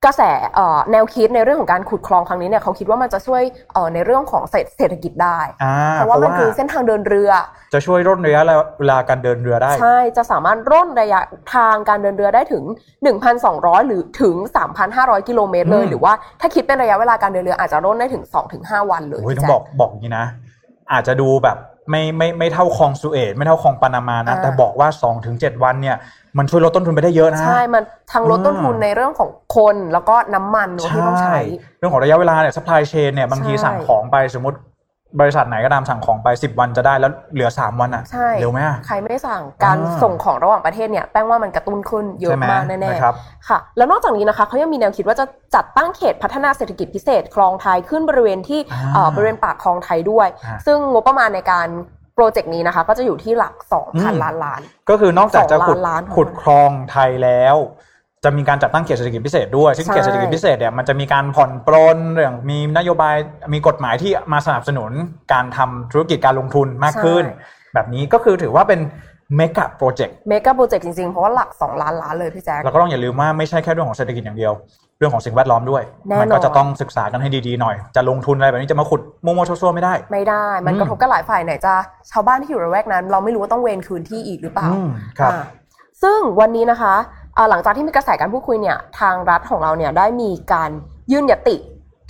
[0.04, 0.22] กระแส
[0.54, 4.42] เอ่อแนวคิดในเรื่องของการขุดคลองครั้งนี้เนี่ยเขาคิดว่ามันจะช่วยเอ่อในเรื่องของ
[4.76, 7.30] เศรษฐกิจได้อ่าเพราะว่ามันคือเส้นทางเดินเรือ
[7.74, 8.42] จะช่วยลดระยะ
[8.78, 11.20] เวลาการเดินเรือได้ ใช่จะสามารถร่นระยะ
[11.54, 12.64] ทางการเดินเรือได้ถึง
[13.26, 14.34] 1,200 หรือถึง
[14.82, 18.24] 3,500 กิโลเมตรเลยอืมหรือว่าถ้าคิดเป็นระยะเวลาการเดินเรืออาจจะร่นได้ถึง
[18.58, 20.26] 2-5 วันเลยโอ้ยพี่ต้องแจ๊คบอกบอกอย่างนี้นะ
[20.92, 21.56] อาจจะดูแบบ
[21.90, 25.96] ไม่ไม่ไม่เท่าคลองสุเอตไม่เท่าคลองปานามานะอ่าแต่บอกว่า2อถึงเวันเนี่ย
[26.38, 31.40] มันช่วยลดต้นทุนไปได้เยอะนะ ใช่ มันทางลดต้นทุนอ่าในเรื่องของคนแล้วก็น้ำมันเนอะที่ต้องใช้
[31.78, 34.58] เรื่องของระยะเวลาเนี่ย supply chain เนี่ยบางทีใช่สั่งของไปสมมติ
[35.20, 51.68] บริษัทไหนก็ตามสั่งของไป 10 วันจะได้แล้วเหลือ 3 วันอะใช่เร็วไหมอะใครไม่สั่งการอ่าส่งของระหว่างประเทศเนี่ยแป้งว่ามันกระตุ้นขึ้นเยอะใช่ไหมมากแน่นะครับๆค่ะ แล้วนอกจากนี้นะคะเขายังมีแนวคิดว่าจะจัดตั้งเขตพัฒนาเศรษฐกิจพิเศษคลองไทยขึ้นบริเวณที่อ่าเอ่อบริเวณปากคลองไทยด้วยอ่าซึ่งงบประมาณในการ
[52.14, 57.56] โปรเจกต์นี้นะคะก็จะอยู่ที่หลักอืม2,000ล้านล้าน ก็คือนอกจากจะขุดสองล้านล้านขุดคลองไทยแล้ว
[58.24, 63.16] จะมีการจัดตั้งเขตเศรษฐกิจพิเศษด้วย ซึ่งใช่เขตเศรษฐกิจพิเศษเนี่ยมันจะมีการผ่อนปรนเรื่องมีนโยบาย
[63.52, 64.90] มีกฎหมายที่มาสนับสนุน
[65.32, 68.80] การทำธุรกิจการลงทุนมากขึ้นใช่แบบนี้ก็คือถือว่าเป็น
[69.36, 74.52] เมกะโปรเจกต์เมกะโปรเจกต์จริงๆ เพราะว่าหลัก 2 ล้านล้านเลยพี่แจ๊คแล้วก็ต้องอย่าลืมว่าไม่ใช่แค่เรื่องของเศรษฐกิจอย่างเดียว
[74.98, 81.74] เรื่องของสิ่งแวดล้อมด้วยแน่นอนมันก็จะต้องศึกษากันให้ดีๆหน่อย จะลงทุนอะไรแบบนี้จะมาขุดมั่วๆซั่วๆไม่ได้ ไม่ได้ มันอืมกระทบกับหลายฝ่ายไหนจะ
[82.10, 85.42] ชาวบ้านที่อยู่ระแวกนั้น เราไม่รู้ว่าต้องเวรคืนที่อีกหรือเปล่าอืมครับอ่า
[86.02, 87.19] ซึ่งวันนี้นะคะอ่า
[87.50, 90.70] หลังจากที่มีกระแสการพูดคุยเนี่ยทางรัฐของเราเนี่ยได้มีการ
[91.12, 91.56] ยื่นยติ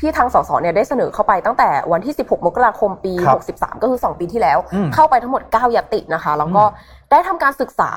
[0.00, 6.64] ที่ทางสสเนี่ยได้เสนอเข้าไปตั้งแต่วันที่ 16 มกราคมปีครับ63 ก็คือ 2 ปีที่แล้วอืมเข้าไปทั้งหมด 9 ยตินะคะ แล้วก็
[7.10, 7.90] ได้ทำการศึกษา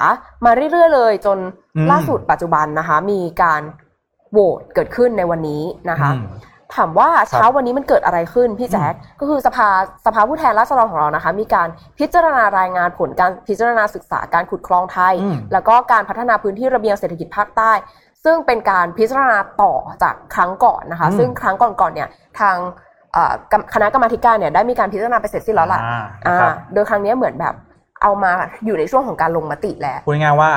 [0.45, 1.37] มาเรื่อยๆ เลยจน
[1.75, 3.61] อืมล่าสุดปัจจุบันนะคะ มีการ
[4.31, 6.23] โหวตเกิดขึ้นในวันนี้นะคะอืม
[6.75, 9.67] ถามว่าเช้าวันนี้มันเกิดอะไรขึ้นพี่แจ๊คก็คือสภา
[10.05, 11.67] สภาผู้แทนราษฎรของเรานะคะ มีการ
[11.99, 17.71] พิจารณารายงานผลการพิจารณาศึกษาการขุดคลองไทยอืมแล้วก็การพัฒนาพื้นที่ระเบียงเศรษฐกิจภาคใต้
[18.23, 22.09] ซึ่งเป็นการพิจารณาต่อจากครั้งก่อนนะคะอืมซึ่งครั้งก่อนๆเนี่ย
[22.39, 22.55] ทาง
[23.13, 27.55] เอ่อกรรมคณะกรรมาธิการเนี่ยได้มีการพิจารณาไปเสร็จสิ้นแล้วล่ะอ่าอ่าครับโดยครั้งนี้เหมือนแบบ
[28.01, 28.31] เอามา
[28.65, 30.51] อยู่ในช่วงของการลงมติแล้วพูดง่ายๆว่า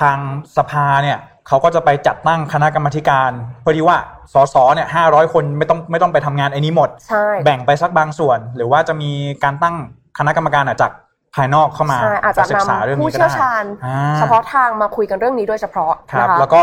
[0.00, 0.18] ทาง
[0.56, 3.30] สภาเนี่ย เขาก็จะไปจัดตั้งคณะกรรมาธิการ
[3.62, 3.98] เพื่อที่ว่า
[4.32, 9.10] สสเนี่ยห้าร้อยคนไม่ต้องไม่ต้องไปทำงานไอ้นี้หมดใช่แบ่งไปสักบางส่วน หรือว่าจะมี
[9.44, 9.74] การตั้ง
[10.18, 10.90] คณะกรรมการอะจาก
[11.34, 16.60] ภายนอกเข้ามาใช่อาจจะศึกษาเรื่องนำนี้ผู้ก็เชี่ยวได้ชาญอ่เฉพาะทางมาคุยกันเรื่องนี้โดยเฉพาะครับนะคะแล้วก็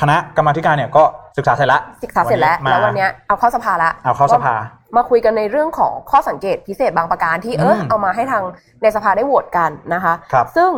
[0.00, 1.04] คณะกรรมาธิการเนี่ยก็
[1.36, 4.54] ศึกษาเสร็จแล้วศึกษาเสร็จแล้วมาแล้ววันเนี้ยเอาเข้าสภาแล้วเอาเข้าสภา
[4.96, 8.42] มาคุยกันในเรื่องของข้อสังเกตพิเศษบางประการที่เออมเอามาให้ทาง
[8.82, 10.70] ในสภาได้โหวตกันนะคะครับซึ่ง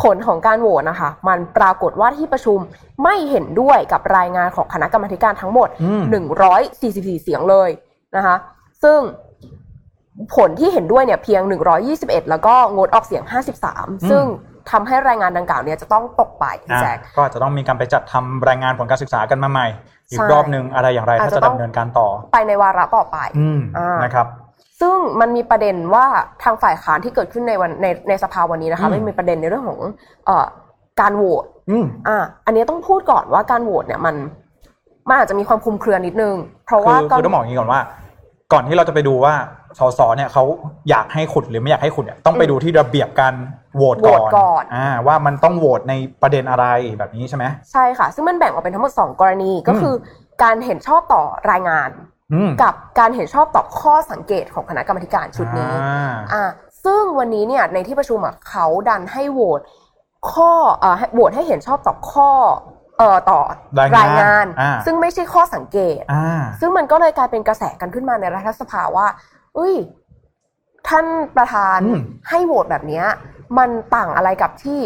[0.00, 2.58] ผลของการโหวตนะคะ มันปรากฏว่าที่ประชุม
[3.02, 6.02] ไม่เห็นด้วยกับรายงานของคณะกรรมาธิการทั้งหมดอืม
[6.62, 7.70] 144 เสียงเลย
[8.16, 8.36] นะคะ
[8.82, 8.98] ซึ่ง
[10.36, 11.42] ผลที่เห็นด้วยเนี่ยเพียง
[11.86, 13.22] 121 แล้วก็งดออกเสียง
[13.68, 14.24] 53 ซึ่ง
[14.70, 19.66] ทำให้รายงานดังกล่าวเนี่ยจะต้องตกไปพี่อ่าแจ๊คก็อาจจะต้องมีการไปจัดทำรายงานผลการศึกษากันมาใหม่
[20.10, 24.26] อีกใช่รอบหนึ่งอะไรอย่างไรอาจถ้าจะจะต้องดำเนินการต่อ ไปในวาระต่อไปอืมอ่านนะครับ
[24.82, 26.06] ซึ่งมันมีประเด็นว่า
[26.42, 29.80] ทางฝ่ายค้านที่เกิดขึ้นในวันในในสภาวันนี้นะคะอืมไม่มีประเด็นในเรื่องของ
[30.26, 30.46] เอ่อ
[31.00, 34.14] การโหวตอืมอ่า อันนี้ต้องพูดก่อนว่าการโหวตเนี่ยมัน
[35.08, 36.34] มันอาจจะมีความคลุมเครือนิดนึง
[36.66, 37.80] เพราะคืว่าอก็คือต้องบอกอย่างนี้ก่อนว่า
[38.52, 39.34] ก่อนที่เราจะไปดูว่า
[39.78, 40.44] สสเนี่ยเขา
[40.90, 43.34] อยากให้ขุดหรือไม่อยากให้ขุดเนี่ยต้องไปดูที่ระเบียบการ
[43.76, 46.66] โหวตโหวก่อตนก่อนอ่าว่ามันต้องโหวตในประเด็นอะไร
[46.98, 49.94] แบบนี้ใช่ไหมใช่ค่ะ ซึ่งมันแบ่งออกเป็นทั้งหมด 2 กรณีก็คือ
[50.42, 52.11] การเห็นชอบต่อรายงานอืม
[52.62, 56.42] กับการเห็นชอบต่อข้อสังเกตของคณะกรรมาธิการชุดนี้อ่าอ่า
[56.84, 59.60] ซึ่งวันนี้เนี่ยในที่ประชุมอะเขาดันให้โหวต
[60.32, 62.30] ข้อเอ่อให้โหวตให้เห็นชอบต่อข้อ
[62.98, 63.40] เอ่อต่อ
[63.98, 69.06] รายงานนอ่าซึ่งไม่ใช่ข้อสังเกตอ่าซึ่งมันก็เลยกลายเป็นกระแสกันขึ้นมาในรัฐสภาว่า
[69.54, 69.74] เอ้ย
[70.88, 73.04] ท่านประธานอืมให้โหวตแบบเนี้ย
[73.58, 74.80] มันต่างอะไรกับที่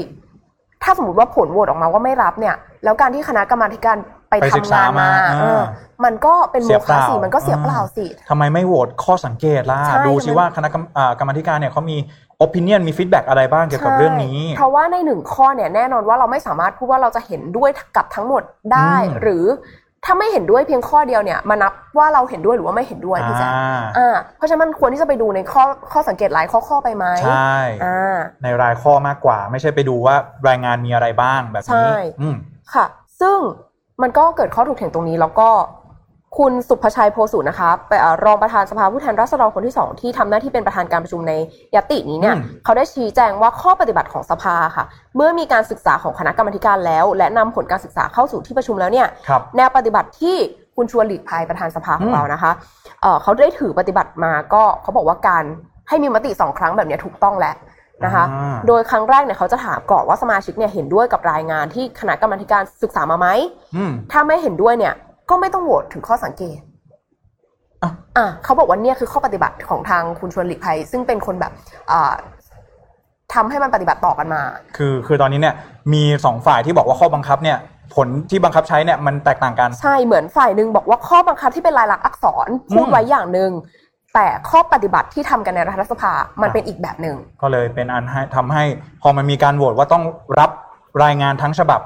[0.83, 2.55] ถ้าสมมติว่าผลโหวตออกมาว่าไม่รับเนี่ย
[2.85, 5.65] แล้วการที่คณะกรรมาธิการไปไป ทำศึกษางานมามาเอออ่า
[6.05, 11.97] มันก็เป็นเสีโมยเปฆะล่าสิมันก็เสียเปล่าสิทำไมไม่โหวตข้อสังเกตล่ะใช่ดูสิมันว่าคณะกรรมอ่ากรรมาธิการเนี่ยเขามี
[12.45, 19.45] opinion มี feedback อะไรบ้างเกี่ยวกับเรื่องนี้ใช่เพราะว่าในหนึ่งข้อเนี่ยแน่นอนว่าเราไม่สามารถพูดว่าเราจะเห็นด้วยกับทั้งหมดได้อืมหรือ
[20.05, 30.15] ถ้าไม่เห็นด้วยเพียงข้อเดียวเนี่ยมานับว่าเราเห็นด้วยหรือว่าไม่เห็นด้วยพี่แจ๊คอ่าอ่าเพราะฉะนั้นมันควรที่จะไปดูในข้อข้อสังเกตหลายข้อข้อไปไหมใช่อ่าในรายข้อมากกว่า ไม่ใช่ไปดูว่า
[30.49, 32.37] รายงานมีอะไรบ้างแบบนี้ใช่อืม
[32.75, 32.87] ค่ะ
[33.21, 33.39] ซึ่ง
[34.03, 35.49] มันก็เกิดข้อถกเถียงตรงนี้แล้วก็
[36.39, 41.33] คุณสุภชัยโพสุนะคะไปเอ่อรองประธานสภาผู้แทนราษฎรคนที่สองที่ทำหน้าที่เป็นประธานการประชุมใน
[41.75, 44.85] ยตินี้เนี่ยอืมเขาได้ชี้แจงว่าข้อปฏิบัติของสภาค่ะ
[45.17, 50.37] เมื่อมีการศึกษาของคณะกรรมาธิการแล้ว และนำผลการศึกษาเข้าสู่ที่ประชุมแล้วเนี่ยครับแนวปฏิบัติที่
[50.77, 52.53] คุณชวนหลีกภัยประธานสภาขออืงมเรานะคะ
[53.03, 55.45] เอ่อเขาได้ถือปฏิบัติมาก็เขาบอกว่าการ
[55.89, 57.55] ให้มีมติสองครั้งแบบเนี้ยถูกต้องแล้ว
[58.05, 63.29] นะคะอ่าโดยครั้งแรกเนี่ยเขาจะถามก่อนว่าสมาชิกเนี่ยเห็นด้วยกับรายงานที่คณะกรรมาธิการศึกษามาไหม
[63.77, 64.95] อืมถ้าไม่เห็นด้วยเนี่ย
[65.31, 66.59] ก็ไม่ต้องโหวตถึงข้อสังเกต
[67.83, 71.53] อะอะเขาบอกว่าเนี่ยคือข้อปฏิบัติของทางคุณชวนหลีกภัย ซึ่งเป็นคนแบบ
[71.93, 72.15] อ่า
[73.35, 74.43] ทำให้มันปฏิบัติต่อกันมา
[74.77, 75.55] คือคือตอนนี้เนี่ย
[75.93, 77.59] มีสองฝ่ายที่บอกว่าข้อบังคับเนี่ย
[77.95, 83.51] ผลที่บังคับใช้เนี่ยมันแตกต่างกัน ใช่เหมือนฝ่ายหนึ่งบอกว่าข้อบังคับที่เป็นลายลักษณ์อักษรพูดอืมไว้อย่างหนึ่ง
[84.17, 88.65] แต่ข้อปฏิบัติที่ทำกันในรัฐสภามันอะเป็นอีกแบบหนึ่งก็เลยเป็นอันให้ทำให้
[89.03, 90.05] พอมันมีการโหวตว่าต้อง
[90.39, 90.51] รับ
[91.05, 91.81] รายงานทั้งฉบับ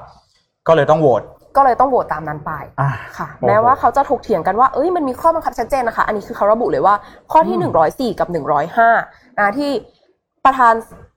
[0.67, 1.21] ก็เลยต้องโหวต
[1.57, 6.95] ก็เลยต้องโหวตตามนั้นไปอะค่ะโอ้โหแม้ว่าเขาจะถกเถียงกันว่า เอ้ย มันมีข้อบังคับชัดเจนนะคะ อันนี้คือเขาระบุเลยว่า
[7.31, 8.27] ข้อที่อืม104 กับ
[8.83, 9.71] 105นะที่
[10.45, 10.73] ประธาน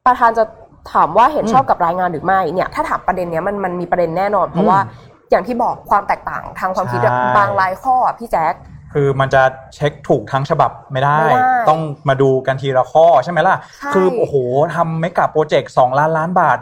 [0.07, 0.45] ประธานจะ
[0.93, 4.79] ถามว่าเห็นชอบอืมกับรายงานหรือไม่ เนี่ย ถ้าถามประเด็นเนี้ยมันมันมีประเด็นแน่นอน เพราะว่า
[5.31, 8.55] อย่างที่บอกความแตกต่างทางความคิดใช่บางรายข้ออะพี่แจ๊ค
[8.95, 9.43] คือมันจะ
[9.75, 14.35] เช็คถูกทั้งฉบับไม่ได้ไม่ได้ ต้องมาดูกันทีละข้อใช่ไหมล่ะใช่คือโอ้โห
[14.75, 16.59] ทำไม่กับโปรเจกต์สองล้านล้านบาท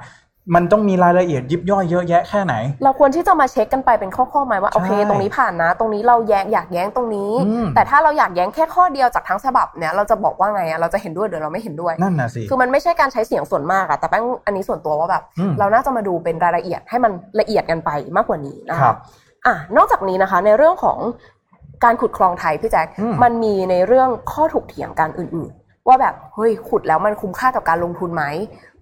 [0.54, 18.96] มันต้องมีรายละเอียดยิบย่อยเยอะแยะแค่ไหน เราควรที่จะมาเช็คกันไปเป็นข้อๆไหมว่าโอเคใช่ตรงนี้ผ่านนะ ตรงนี้เราแย้งอยากแย้งตรงนี้อืมแต่ถ้าเราอยากแย้งแค่ข้อเดียวจากทั้งฉบับเนี่ยเราจะบอกว่าไงอะเราจะเห็นด้วยหรือเราไม่เห็นด้วยนั่นน่ะสิคือมันไม่ใช่การใช้เสียงส่วนมากอะแต่แป้งอันนี้ส่วนตัวว่าแบบอืมเราน่าจะมาดูเป็นรายละเอียดให้มันละเอียดกันไปมากกว่านี้นะครัคะบ
[19.46, 20.98] อะนอกจากนี้นะคะในเรื่องของ
[21.84, 28.24] การขุดคลองไทยพี่แจ๊คอืมมันมีในเรื่องข้อถกเถียงกันอื่นๆ ว่าแบบเฮ้ยขุดแล้วมันคุ้มค่ากับการลงทุนไหม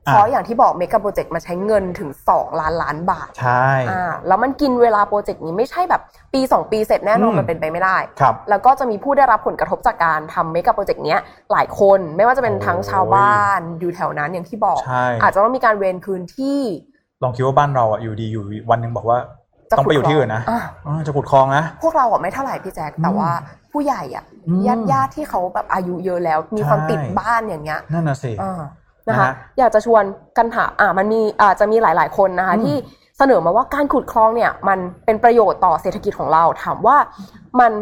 [0.07, 6.03] เพราะอย่างที่บอกเมกะโปรเจกต์มาใช้เงินถึง 2 ล้านล้านบาท ใช่อ่าแล้วมันกินเวลาโปรเจกต์นี้ไม่ใช่แบบ
[6.35, 11.21] ปี 2 ปีเสร็จแน่นอนอืมมันเป็นไปไม่ได้ครับแล้วก็จะมีผู้ได้รับผลกระทบจากการทำเมกะโปรเจกต์เนี้ย
[11.53, 16.59] หลายคนไม่ว่าจะเป็นทั้งชาวบ้านอยู่แถวนั้นอย่างที่บอกใช่อาจจะต้องมีการเวรคืนที่
[17.23, 19.39] ลองคิดว่าบ้านเราอะอยู่ดีอยู่วันหนึ่งบอกว่าจะ
[19.78, 23.30] ต้องไปอยู่ที่อื่นนะอะอ่าจะขุดคลองนะพวกเราอะไม่เท่าไหร่พี่แจ๊คแต่ว่า
[23.72, 28.61] ผู้ใหญ่อะอืมญาติญาติที่เขาแบบอายุเยอะแล้ว มีความใช่ติดบ้านอย่างเงี้ยนั่นน่ะสิอ่า
[29.09, 30.04] นะคะนะฮะอยากจะชวน
[30.37, 32.76] กันถามอ่ามันมีอาจจะมีหลาย ๆคนนะคะอืมที่
[33.18, 36.96] เสนอมาว่าการขุดคลองเนี่ยมันเป็นประโยชน์ต่อเศรษฐกิจของเราถามว่า
[37.61, 37.72] มัน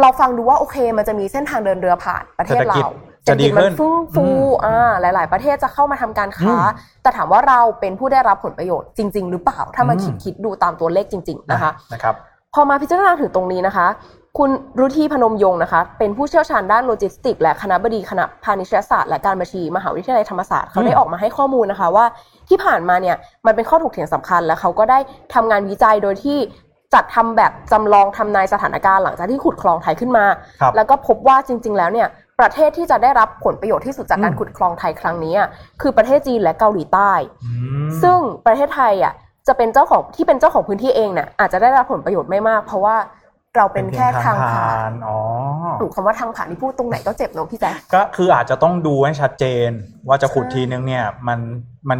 [0.00, 2.24] เราฟังดูว่าโอเค มันจะมีเส้นทางเดินเรือผ่าน
[3.28, 12.14] ประเทศเราจะดีมัขึ้นฟึ่งฟูอืมอ่าหลาย ๆ ประเทศจะเข้ามาทำการค้าอืมแต่ถามว่าเราเป็นผู้ได้รับผลประโยชน์จริง ๆ หรือเปล่าถ้ามาอืมคิดคิดดูตามตัวเลขจริง ๆ นะคะนะครับ
[12.54, 13.86] พอมาพิจารณาถึงตรงนี้นะคะ
[14.38, 22.04] คุณรุธีพนมยงค์นะคะ เป็นผู้เชี่ยวชาญด้านโลจิสติก และคณะบดีคณะพาณิชยศาสตร์และการบัญชี มหาวิทยาลัยธรรมศาสตร์เขาได้อืมออกมาให้ข้อมูลนะคะว่า
[22.48, 24.98] ที่ผ่านมาเนี่ยมันเป็นข้อถกเถียงสำคัญ และเขาก็ได้
[25.34, 26.38] ทำงานวิจัยโดยที่
[26.94, 30.24] จัดทำแบบจำลองทำนายสถานการณ์หลังจากที่ขุดคลองไทยขึ้นมา
[30.60, 32.08] ครับแล้วก็พบว่าจริง ๆ แล้วเนี่ย
[32.40, 35.48] ประเทศที่จะได้รับผลประโยชน์ที่สุดจากการอืมขุดคลองไทยครั้งนี้อะ
[35.80, 37.12] คือประเทศจีนและเกาหลีใต้
[37.44, 37.50] อื
[37.86, 39.14] มซึ่งประเทศไทยอะ
[39.48, 42.96] จะเป็นเจ้าของที่เป็นเจ้าของพื้นที่เองเนี่ยอาจจะได้รับผลประโยชน์ไม่มาก เพราะว่า
[43.58, 45.18] เราเป็นแค่ทางผ่านอ๋อ
[45.80, 49.70] ถูกคำว่าทางผ่านที่พูดตรงไหนก็เจ็บเนอะพี่แจ๊คก็คืออาจจะต้องดูให้ชัดเจน
[50.08, 51.38] ว่าจะขุดใช่ทีนึงเนี่ยมัน
[51.90, 51.98] มัน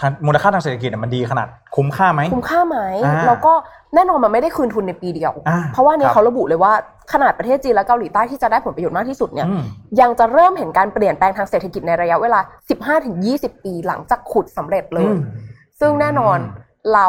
[0.00, 3.52] ทางมูลค่าทางเศรษฐกิจเนี่ยมันดีขนาดคุ้มค่าไหมคุ้มค่าไหมอ่าแล้วก็
[3.94, 6.72] แน่นอนมันไม่ได้คืนทุนในปีเดียวอ่าเพราะว่าเนี่คยรับเขาระบุเลยว่า
[7.12, 9.62] ขนาดประเทศจีนและเกาหลีใต้ที่จะได้ผลประโยชน์มากที่สุดเนี่ยอืม
[10.00, 12.40] ยังจะเริ่มเห็นการเปลี่ยนแปลงทางเศรษฐกิจในระยะเวลา
[13.02, 15.16] 15-20 ปีหลังจากขุดสำเร็จเลอืยม
[15.80, 17.06] ซึ่งแน่นอนอืมเรา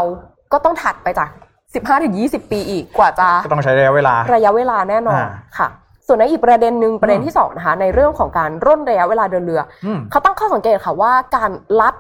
[0.52, 1.30] ก็ต้องถัดไปจาก
[1.77, 5.67] 15-20 ปีอีกกว่าจะก็ต้องใช้ระยะเวลา ระยะเวลาแน่นอนอ่าค่ะ
[6.08, 11.51] ส่วนในอีกประเด็นหนึ่งประเด็นอืมที่สองนะคะในเรื่องของการร่นระยะเวลาเดินเรืออืมเขาตั้งข้อสังเกตค่ะว่าการ
[11.82, 11.95] ลัด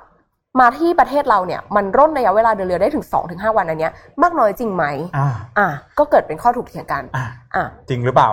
[0.59, 3.91] มาที่ประเทศเราเนี่ยมันร่นระยะเวลาเดินเรือได้ถึง 2-5 วันอันเนี้ย
[4.23, 4.85] มากน้อยจริงไหม
[5.17, 5.27] อ่า
[5.57, 5.67] อะ
[5.99, 8.29] ก็เกิดเป็นข้อถกเถียงกันอ่าอะจริงหรือเปล่า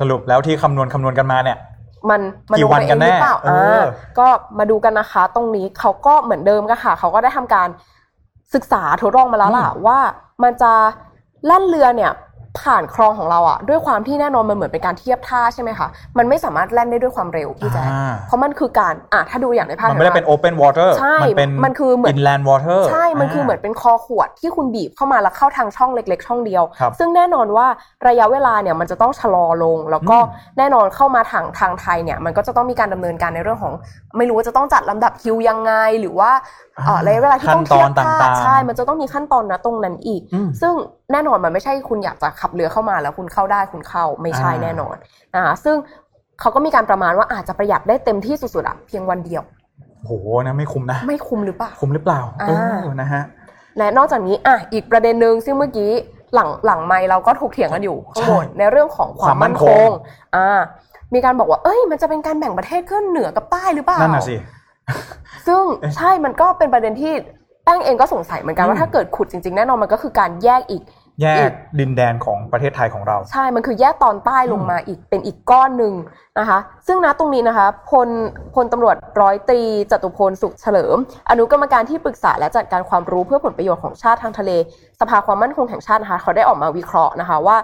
[0.00, 1.58] สรุปแล้วที่คำนวณคำนวณกันมาเนี่ย
[2.10, 2.20] มัน
[2.50, 3.86] มันกี่ดูวันไปเอกันงหรือเปล่าแน่เอออ่อ่า
[4.18, 4.26] ก็
[4.58, 7.68] มาดูกันนะคะ ตรงนี้เขาก็เหมือนเดิมก็ค่ะ เขาก็ได้ทำการ
[8.54, 9.98] ศึกษาทดลองมาแล้วล่ะว่า
[10.42, 10.72] มันจะ
[11.46, 12.12] แล่นเรือเนี่ย
[12.62, 15.88] ผ่านคลองของเราอะด้วยความที่แน่นอนมันเหมือนเป็นการเทียบท่าใช่ไหมคะ
[16.18, 27.66] มันไม่สามารถแล่นได้ด้วยความเร็วพี่แจ๊คอ่าเพราะมันคือการอะถ้าดูอย่างในภาพมันไม่ได้ห็เป็นห open water ใช่มันเป็นมันคือเหมือน inland water ใช่มันคือเหมือนเป็นคอขวดที่คุณบีบเข้ามาแล้วเข้าทางช่องเล็ก ๆ ช่องเดียวครับซึ่งแน่นอนว่า
[28.08, 33.72] ระยะเวลาเนี่ยมันจะต้องชะลอลง แล้วก็อืมแน่นอนเข้ามาทางทางไทยเนี่ยมันก็จะต้องมีการดำเนินการในเรื่องของ
[34.16, 36.30] ไม่รู้ว่าจะต้องจัดลำดับคิวยังไง หรือว่า
[36.73, 36.73] เอ่อ
[37.06, 40.72] ระยะเวลาที่ต้องขั้นตอนเทียบท่าต่างๆใช่มันจะต้องมีขั้นตอนนะตรงนั้นอีกอืมซึ่ง
[41.12, 44.96] แน่นอนมันไม่ใช่คุณอยากจะขับเรือเข้ามาแล้วคุณเข้าได้คุณเข้าไม่ใช่อ่าแน่นอน
[45.34, 45.76] นะคะซึ่ง
[46.40, 49.42] เขาก็มีการประมาณว่าอาจจะประหยัดได้เต็มที่สุดๆอะเพียงวันเดียว
[50.04, 50.12] โห
[50.46, 52.52] นะไม่คุ้มนะ ไม่คุ้มหรือเปล่าคุ้มหรือเปล่าอ่าเอ
[52.90, 53.22] อนะฮะ
[53.78, 55.90] และนอกจากนี้อะอีกประเด็นหนึ่งซึ่งเมื่อกี้
[56.34, 59.90] หลังหลังไม่เราก็ถกเถียงกันอยู่ข้างบนใช่ในเรื่องของความความมั่มั่นนคคงง
[60.36, 60.60] อ่า
[61.14, 64.36] มีการบอกว่า เอ้ย มันจะเป็นการแบ่งประเทศขึ้นเหนือกับใต้หรือเปล่านั่นน่ะสิ
[65.46, 67.12] ซึ่งเอ๊ะใช่มันก็เป็นประเด็นที่
[67.64, 70.82] แป้งเองก็สงสัยเหมือนกันอืมว่าถ้าเกิดขุดจริงๆ แน่นอนมันก็คือการแยกอีก
[71.20, 75.92] แยอีกกดินแดนของประเทศไทยของเรา ใช่ มันคือแยกตอนใต้ลงมาอีกเป็นอีกก้อนหนึ่ง
[76.38, 78.08] นะคะ ซึ่งณตรงนี้นะคะพล
[78.54, 80.96] พลตำรวจร้อยตรีจตุพลสุขเฉลิม
[81.30, 84.50] อนุกรรมการที่ปรึกษาและจัดการความรู้เพื่อผลประโยชน์ของชาติทางทะเล
[85.00, 87.56] สภาความมั่นคงแห่งชาตินะคะเขาได้ออกมาวิเคราะห์นะคะว่า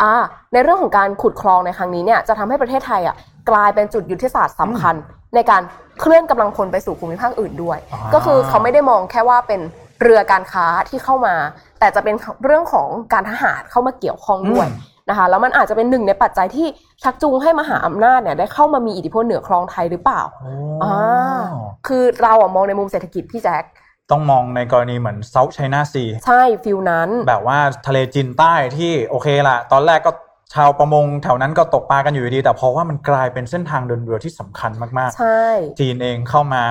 [0.00, 0.12] อ่า
[0.52, 3.16] ในเรื่องของการขุดคลองในครั้งนี้เนี่ยจะทำให้ประเทศไทยอะ
[3.50, 4.94] กลายเป็นจุดยุทธศาสตร์สำคัญ
[5.36, 5.62] ในการ
[6.00, 9.60] เคลื่อนกำลังพลไปสู่ภูมิภาคอื่นด้วยอ่าก็คือเขาไม่ได้มองแค่ว่าเป็น
[10.02, 11.34] เรือการค้าที่เข้ามา
[11.80, 14.68] แต่จะเป็นเรื่องของการทหารเข้ามาเกี่ยวข้องด้วย
[15.08, 16.66] นะคะแล้วมันอาจจะเป็นหนึ่งในปัจจัยที่
[17.02, 20.52] ชักจูงให้มหาอำนาจเนี่ยได้เข้ามามีอิทธิพลเหนือคลองไทยหรือเปล่าโอ้
[20.84, 21.42] อ่า
[21.86, 23.64] คือเราอะมองในมุมเศรษฐกิจพี่แจ๊ค
[24.10, 30.12] ต้องมองในกรณีเหมือนเซาท์ไชน่าซีใช่ฟิลนั้น แบบว่าทะเลจีนใต้ที่โอเคละตอนแรกก็
[30.54, 36.62] ชาวประมงแถวนั้นก็ตกปลากันอยู่ดี แต่เพราะว่ามันกลายเป็นเส้นทางเดินเรือที่สำคัญมากใช่ๆจีนเองเข้ามา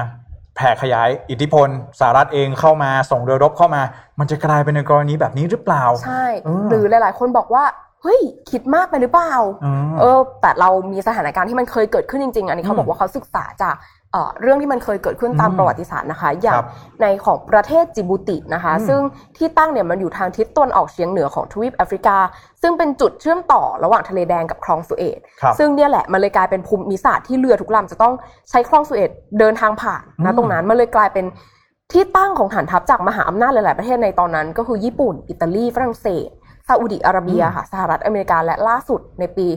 [0.55, 3.81] แผ่ขยายอิทธิพลสหรัฐเองเข้ามาส่งเรือรบเข้ามา
[4.19, 7.63] มันจะกลายเป็นในกรณีแบบนี้หรือเปล่า ใช่เออหรือหลาย ๆ คนบอกว่า
[8.05, 9.33] เฮ้ยคิดมากไปหรือเปล่า
[9.65, 13.75] อืมเออ แต่เรามีสถานการณ์ที่มันเคยเกิดขึ้นจริง ๆ อันนี้เขาอืมบอกว่าเขาศึกษาจาก
[14.11, 16.65] เอ่อเรื่องที่มันเคยเกิดขึ้นตามอืมประวัติศาสตร์นะคะ อย่าคงรับ
[17.01, 18.99] ในของประเทศจิบูตินะคะอืมซึ่ง
[19.37, 22.17] ที่ตั้งเนี่ยมันอยู่ทางทิศตะวันออกเฉียงเหนือของทวีปแอฟริกา
[22.61, 28.13] ซึ่งเป็นจุดเชื่อมต่อระหว่างทะเลแดงกับคลองสุเอตครับซึ่งเนี่ยแหละมันเลยกลายเป็นภูมิศาสตร์ที่เรือทุกลำจะต้อง
[28.49, 31.25] ใช้คลองสุเอตเดินทางผ่านอืนะมตรงนั้นมันเลยกลายเป็น
[31.91, 36.29] ที่ตั้งของฐานทัพจากมหาอำนาจหลาย ๆ ประเทศในตอนนั้น ก็คือญี่ปุ่น อิตาลีฝรั่งเศส
[36.67, 39.47] ซาอุดิอาระเบียค่ะสหรัฐอเมริกาและล่าสุดในปี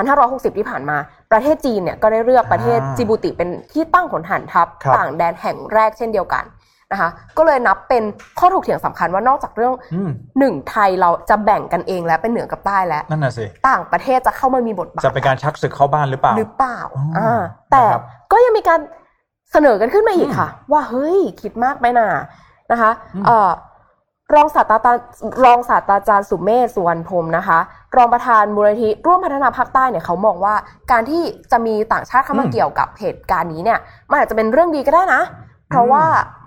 [0.00, 0.96] 2560 ที่ผ่านมา
[1.32, 6.44] ประเทศจีนเนี่ยก็ได้เลือกประเทศอ่าจิบูติเป็นที่ตั้งของฐานทัพครับต่างแดนแห่งแรกเช่นเดียวกัน
[6.92, 8.02] นะคะก็เลยนับเป็น
[8.38, 18.80] ข้อถกเถียงสำคัญว่านอกจากเรื่องอืมหนึ่งไทยเราจะแบ่งกันเองแล้วเป็นเหนือกับใต้แล้วนั่นน่ะสิต่างประเทศจะเข้ามามีบทบาทจะเป็นการชักศึกเข้าบ้านหรือเปล่าหรือเปล่าอ๋ออ่อ่าแต่นะครับก็ยังมีการ
[19.52, 22.06] เสนอกันขึ้นมาอีกอืมค่ะ ว่าเฮ้ยคิดมากไปน่ะ
[22.70, 23.50] นะคะอืมเอ่อ
[24.34, 25.02] รองศาสตราจารย์
[25.44, 27.58] รองศาสตราจารย์สุเมธสุวรรณพรหมนะคะ
[27.96, 30.54] รองประธานมูลนิธิร่วมพัฒนาภาคใต้เนี่ยเขามองว่า
[30.92, 33.78] การที่จะมีต่างชาติเข้ามาอืมเกี่ยวกับเหตุการณ์นี้เนี่ย
[34.10, 35.22] มันอาจจะเป็นเรื่องดีก็ได้นะ
[35.68, 36.04] เพราะว่า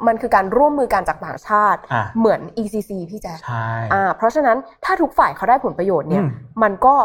[0.08, 6.30] มันคือการร่วมมือกันจากต่างชาติอะเหมือน ECC พี่แจ๊คใช่อ่าเพราะฉะนั้นถ้าทุกฝ่ายเขาได้ผลประโยชน์เนี่ยอืม
[6.64, 6.96] มันก็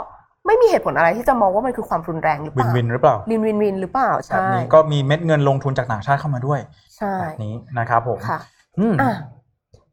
[0.47, 6.61] ไม่มีเหตุผลอะไรที่จะมองว่ามันคือความรุนแรงหรือเปวินล่าวินหรือเปล่าวินวินวินหรือเปล่าแบบใช่นี้ก็มีเม็ดเงินลงทุนจากต่างชาติเข้ามาด้วย
[6.97, 8.39] ใช่แบบนี้นะครับผมค่ะ
[8.79, 9.13] อืมอะ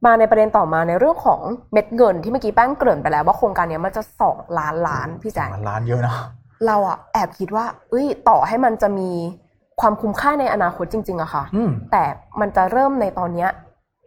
[0.05, 1.41] มาในประเด็นต่อมาในเรื่องของ
[1.73, 6.15] เม็ดเงินที่เมื่อกี้แป้งเกริ่นไปแล้วว่าโครงการเนี้ยมันจะสองล้านล้านพี่แจ๊คล้านเยอะนะ
[6.67, 9.09] เราอะแอบคิดว่าเอ้ยต่อให้มันจะมี
[9.81, 12.03] ความคุ้มค่าในอนาคตจริงๆอะค่ะอืมแต่
[12.39, 13.49] มันจะเริ่มในตอนเนี้ย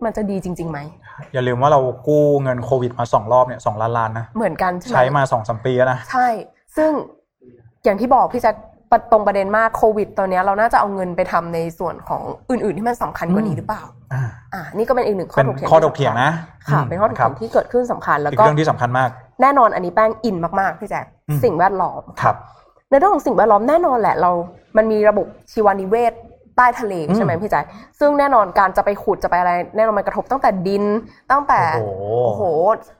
[0.04, 0.78] มันจะดีจริงๆไหม
[1.32, 6.28] อย่าลืมว่าเรากู้เงินโควิดมาสองรอบเนี่ยสองล้านล้านนะ เหมือนกันใช่ไหมใช้มาสองสามปีแล้วนะ ใช่
[6.76, 6.90] ซึ่ง
[7.84, 8.54] อย่างที่บอกพี่แจ๊ค
[8.90, 14.22] ประตรงประเด็นมากโควิด ตอนเนี้ยเราน่าจะเอาเงินไปทำในส่วนของอื่น ๆ ที่มันสำคัญกว่านี้หรือเปล่า อ่า
[14.54, 16.30] อ่านี่ก็เป็นอีกหนึ่งข้อเป็นถกเถียงข้อถกเถียงนะ
[16.70, 19.10] ค่ะอืมเป็นข้อถกครัเถีบยงที่เกิดขึ้นสำคัญแล้วอีกก็เรื่องที่สำคัญมาก
[19.42, 22.36] แน่นอนอันนี้แป้งอินมากๆพี่แจ๊คอืมสิ่งแวดล้อมครับ
[22.90, 24.30] ในเรื่องของสิ่งแวดล้อมแน่นอนแหละเรา
[24.76, 26.14] มันมีระบบชีวนิเวศ
[26.56, 27.64] ใต้ทะเลอืมใช่ไหมพี่แจ๊ค
[28.00, 30.84] ซึ่งแน่นอนการจะไปขุดจะไปอะไร แน่นอนมันกระทบตั้งแต่ดิน
[31.30, 32.42] ตั้งแต่โอ้โหโอ้โห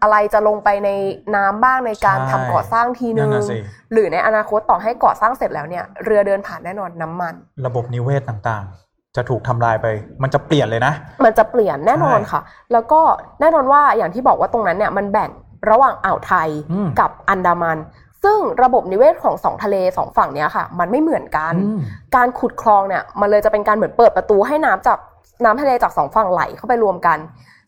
[0.03, 0.91] อะไรจะลงไปใน
[1.37, 3.57] น้ำบ้างในการใช่ทำก่อสร้างทีนึนั่งนน่ะสิ
[3.93, 7.35] หรือในอนาคตต่อให้ก่อสร้างเสร็จแล้วเนี่ยเรือเดินผ่านแน่นอนน้ำมัน
[7.67, 9.87] ระบบนิเวศต่างๆ จะถูกทำลายไป
[10.23, 10.93] มันจะเปลี่ยนเลยนะ
[11.25, 12.41] มันจะเปลี่ยนแน่นอนใช่ค่ะ
[12.73, 13.01] แล้วก็
[13.41, 15.31] แน่นอนว่าอย่างที่บอกว่าตรงนั้นเนี่ยมันแบ่ง
[15.71, 17.79] ระหว่างอ่าวไทยอืมกับอันดามัน
[18.25, 21.81] ซึ่งระบบนิเวศของสองทะเลสองฝั่งเนี้ยค่ะ มันไม่เหมือนกันอืม
[22.17, 24.99] การขุดคลองเนี่ยมันเลยจะเป็นการเหมือนเปิดประตูให้น้ำจาก
[25.45, 27.19] น้ำทะเลจากสองฝั่งไหลเข้าไปรวมกัน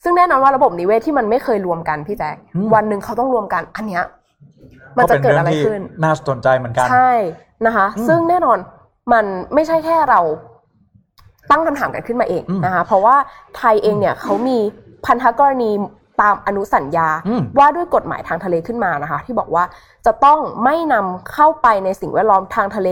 [0.03, 4.05] ซึ่งแน่นอนว่าระบบนิเวศที่มันไม่เคยรวมกันพี่แจ๊คอืมวันหนึ่งเขาต้องรวมกัน อันเนี้ย
[4.97, 7.11] มันจะเกิดอะไรขึ้นก็เป็นเรื่องที่น่าสนใจเหมือนกัน ใช่
[7.67, 8.59] นะคะอืมซึ่งแน่นอน
[9.13, 9.25] มัน
[9.55, 10.21] ไม่ใช่แค่เรา
[11.51, 13.17] ตั้งคำถามกันขึ้นมาเองอืมนะคะเพราะว่า
[13.57, 14.59] ไทยเองเนี่ยเขามี
[15.07, 15.71] พันธกรณี
[16.21, 19.65] ตามอนุสัญญาอืมว่าด้วยกฎหมายทางทะเลขึ้นมานะคะ ที่บอกว่า
[20.07, 22.91] จะต้องไม่นำเข้าไปในสิ่งแวดล้อมทางทะเล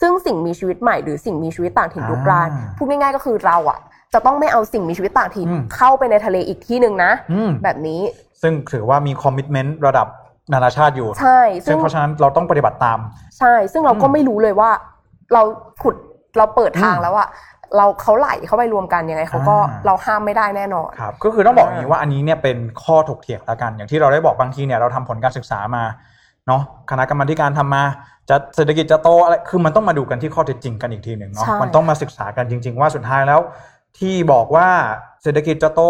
[0.00, 3.78] ซึ่งสิ่งมีชีวิตใหม่หรือสิ่งมีชีวิตต่างถิ่นรุกรานอ่าพูดง่ายๆก็คือเราอะ
[4.14, 8.00] จะต้องไม่เอาสิ่งมีชีวิตต่างถิ่นอืมเข้าไปในทะเลอีกที่หนึ่งนะอืมแบบนี้
[8.42, 10.06] ซึ่งถือว่ามีคอมมิชเมนต์ระดับ
[10.52, 12.98] นานาชาติอยู่ใช่ซึ่งเพราะฉะนั้นเราต้องปฏิบัติตาม
[13.38, 14.70] ใช่ ซึ่งเราก็อืมไม่รู้เลยว่า
[15.32, 15.42] เรา
[15.82, 15.94] ขุด
[16.36, 17.28] เราเปิดทางอืมแล้วอะ
[17.76, 25.84] เราเขาไหลเข้าไปรวมกันยังไงเขาก็อ่าเราห้ามไม่ได้แน่นอนครับก็คือต้องบอกอย่างนี้ว่าอันนี้เนี่ยเป็นข้อถกเถียงละกัน อย่างที่เราได้บอกบางทีเนี่ยเราทำผลการศึกษามา
[26.46, 27.82] เนาะคณะกรรมาธิการทำมา
[28.28, 33.40] จะเศรษฐกิจจะโตอะไรคือมันต้องมาดูกันที่ข้อเท็จจริงกันอีกทีหนึ่งเนาะใช่มันต้องมาศึกษากันจริง ๆ ว่าสุดท้ายแล้ว
[33.98, 34.68] ที่บอกว่า
[35.22, 35.82] เศรษฐกิจจะโต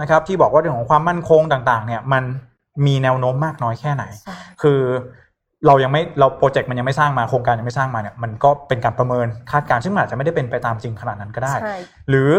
[0.00, 2.24] นะครับ ที่บอกว่าเรื่องของความมั่นคงต่าง ๆ เนี่ยมัน
[2.86, 4.80] มีแนวโน้มมากน้อยแค่ไหนใช่คือ
[5.66, 11.76] เรายังไม่เราโปรเจกต์มันยังไม่สร้างมาโครงการยังไม่สร้างมาเนี่ยมันก็เป็นการประเมินคาดการณ์ซึ่งมันอาจจะไม่ได้เป็นไปตามจริงขนาดนั้นก็ได้ใช่
[12.10, 12.30] หรือ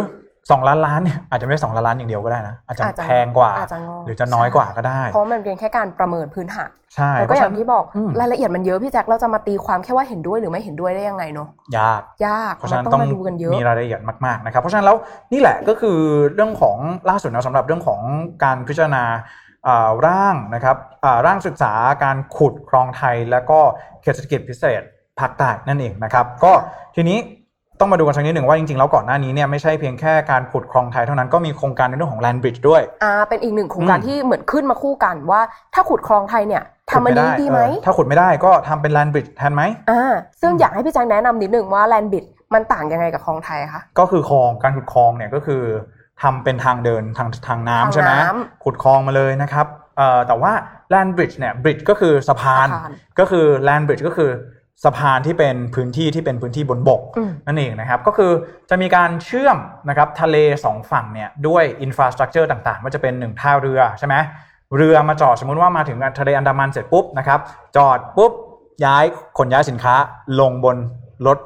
[0.51, 14.97] สองล้านล้านเนี่ยอาจจะไม่ได้สองล้านล้านอย่างเดียวก็ได้นะอาจจะอาจจะแพงกว่าอาจจะงงหรือจะน้อยกว่าก็ได้ เพราะมันเป็นแค่การประเมินพื้นฐานใช่แล้วก็อย่างที่บอกอืมรายละเอียดมันเยอะพี่แจ็คเราจะมาตีความแค่ว่าเห็นด้วยหรือไม่เห็นด้วยได้ยังไงเนาะยากยากเพราะฉะนั้นมันต้ต้อองงมาดูกันเยอะมีรายละเอียดมากๆนะครับเพราะฉะนั้นแล้ว
[15.33, 15.97] นี่แหละก็คือ
[16.33, 16.77] เรื่องของ
[17.09, 17.99] ล่าสุดนะสำหรับเรื่องของ
[18.43, 19.48] การพิจารณาอ่า
[20.07, 23.59] ร่างนะครับอ่าร่างศึกษาการขุดคลองไทย แล้วก็
[24.01, 24.81] เขตเศรษฐกิจพิเศษ
[25.19, 26.51] ภาคใต้นั่นเองนะครับ ก็
[26.95, 27.19] ทีนี้
[27.79, 35.41] ต้องมาดูกันสักนิดหนึ่งว่าจริงๆแล้วก่อนหน้านี้เนี่ยไม่ใช่เพียงแค่การขุดคลองไทยเท่านั้นก็มีโครงการในเรื่องของ land bridge ด้วยอ่าเป็นอีกหนึ่งโครงการอืมที่เหมือนขึ้นมาคู่กันว่า
[35.73, 45.63] ถ้าขุดคลองไทยเนี่ยทำมันนี้ดีไหมเออถ้าขุดไม่ได้ก็ทำเป็น land bridge แทนไหมอ่าซึ่งอืมอยากให้พี่แจ็คแนะนำนิดหนึ่งว่าแลนบิดมันต่างยังไงกับคลองไทยคะก็คือคลองการขุดคลองเนี่ยก็คือ
[46.21, 49.67] ทำเป็นทางเดินทางทางน้ำทางใช่ไหมน้ขุดคลองมาเลยนะครับ
[49.97, 50.51] เอ่อแต่ว่า
[50.93, 54.31] land bridge เนี่ย bridge ก็คือสะพานสะพานก็คือ land bridge ก็คือ
[54.85, 58.31] สะพานที่เป็นพื้นที่ที่เป็นพื้นที่บนบกอืมนั่นเองนะครับก็คือ
[58.69, 59.57] จะมีการเชื่อม
[59.89, 64.15] นะครับทะเลสองฝั่งเนี่ยด้วยอินฟราสตรักเจอร์ต่างๆว่าจะเป็นหนึ่งท่าเรือใช่ไหม
[64.77, 67.39] เรือมาจอดสมมุติว่ามาถึงทะเลอันดามันเสร็จปุ๊บนะครับ
[67.77, 68.31] จอดปุ๊บ
[68.85, 69.05] ย้าย
[69.37, 69.95] ขนย้ายสินค้า
[70.39, 70.77] ลงบน
[71.27, 71.37] รถ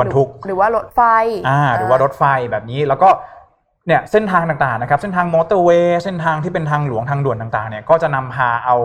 [0.00, 1.00] บรรทุก หรือว่ารถไฟ
[1.48, 3.08] อ่าหรือว่ารถไฟแบบนี้แล้วก็
[3.86, 8.76] เนี่ยเส้นทางต่างๆนะครับเส้นทาง motorway เส้นทางที่เป็นทางหลวงทางด่วนต่างๆเนี่ยก็จะนำพาเอา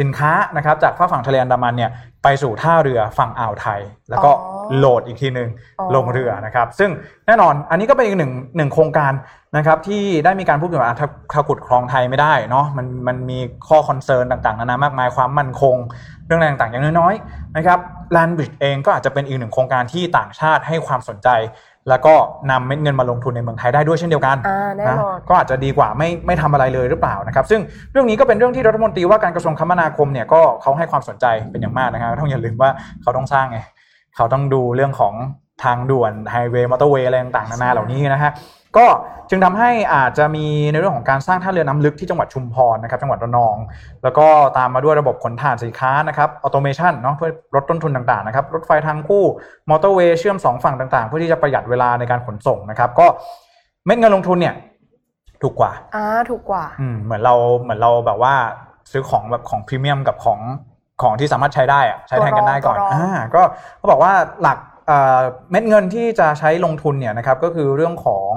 [0.00, 1.90] สินค้านะครับจากฝั่งทะเลอันดามันเนี่ย
[2.22, 3.80] ไปสู่ท่าเรือฝั่งอ่าวไทย
[4.10, 5.48] แล้วก็อ๋อ load อีกทีหนึ่ง
[5.78, 6.90] อ๋อลงเรือนะครับ ซึ่ง
[7.26, 9.12] แน่นอนอันนี้ก็เป็นอีกหนึ่งหนึ่งโครงการ
[9.56, 13.38] นะครับที่ได้มีการพูดถึงว่าถ้าถ้าขุดคลองไทยไม่ได้เนาะมันมันมี
[13.68, 15.76] ข้อ concern ต่างๆ นานามากมายความมั่นคง
[16.26, 17.78] เรื่องอะไรต่างๆอย่างน้อยๆนะครับ
[18.12, 21.28] Land Bridge เองก็อาจจะเป็นอีกหนึ่งโครงการที่ต่างชาติให้ความสนใจ
[21.88, 22.14] แล้วก็
[22.50, 27.60] นำเม็ดเงินมาลงทุนในเมืองไทยได้ด้วยเช่นเดียวกันอ่าแน่นอนก็อาจจะดีกว่าไม่ไม่ทำอะไรเลยหรือเปล่านะครับซึ่ง
[27.92, 32.70] เรื่องนี้ก็เป็นเรื่องที่รัฐมนตรีว่าการกระทรวงคมนาคมเนี่ยก็เขาให้ความสนใจเป็นอย่างมากนะครับต้องอย่าลืมว่า
[33.02, 33.58] เขาต้องสร้างไง
[34.16, 35.14] เขาต้องดูเรื่องของ
[35.62, 38.32] ทางด่วน highway motorway อะไรต่างๆนานาเหล่านี้นะฮะ
[38.76, 38.86] ก็
[39.30, 43.56] จึงทำให้อาจจะมีในเรื่องของการสร้างท่าเรือน้ำลึกที่จังหวัดชุมพรนะครับจังหวัดระนอง
[44.02, 44.26] แล้วก็
[44.58, 49.24] ตามมาด้วยระบบขนถ่ายสินค้านะครับ automation เนาะเพื่อลดต้นทุนต่างๆนะครับรถไฟทางคู่
[49.70, 53.06] มอเตอร์เวย์เชื่อมสองฝั่งต่างๆ เพื่อที่จะประหยัดเวลาในการขนส่งนะครับ ก็
[53.86, 54.54] เม็ดเงินลงทุนเนี่ย
[55.42, 58.34] ถูกกว่าอ่าถูกกว่าอืมเหมือนเราเหมือนเราแบบว่า
[58.92, 60.40] ซื้อของแบบของพรีเมียมกับของ
[61.02, 63.42] ของที่สามารถใช้ได้อะใช้แทนกันได้ก่อนตัวรองอ่าก็
[63.78, 65.18] เขาบอกว่าหลัก เอ่อ
[65.50, 68.32] เม็ดเงินที่จะใช้ลงทุนเนี่ยนะครับก็คือเรื่องของ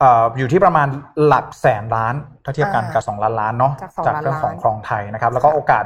[0.00, 0.88] เอ่ออยู่ที่ประมาณ
[1.26, 2.14] หลักแสนล้าน
[2.44, 5.84] ถ้าเทียบกันกับ 2 ล้านล้านเนาะจากสองจากล้านเรื่องของล้านคลองไทยนะครับ แล้วก็โอกาส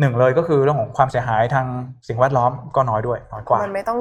[0.00, 1.66] หนึ่งเลยก็คือเรื่องของความเสียหายทาง
[2.08, 3.98] สิ่งแวดล้อมก็น้อยด้วยน้อยกว่ามันไม่ต้อง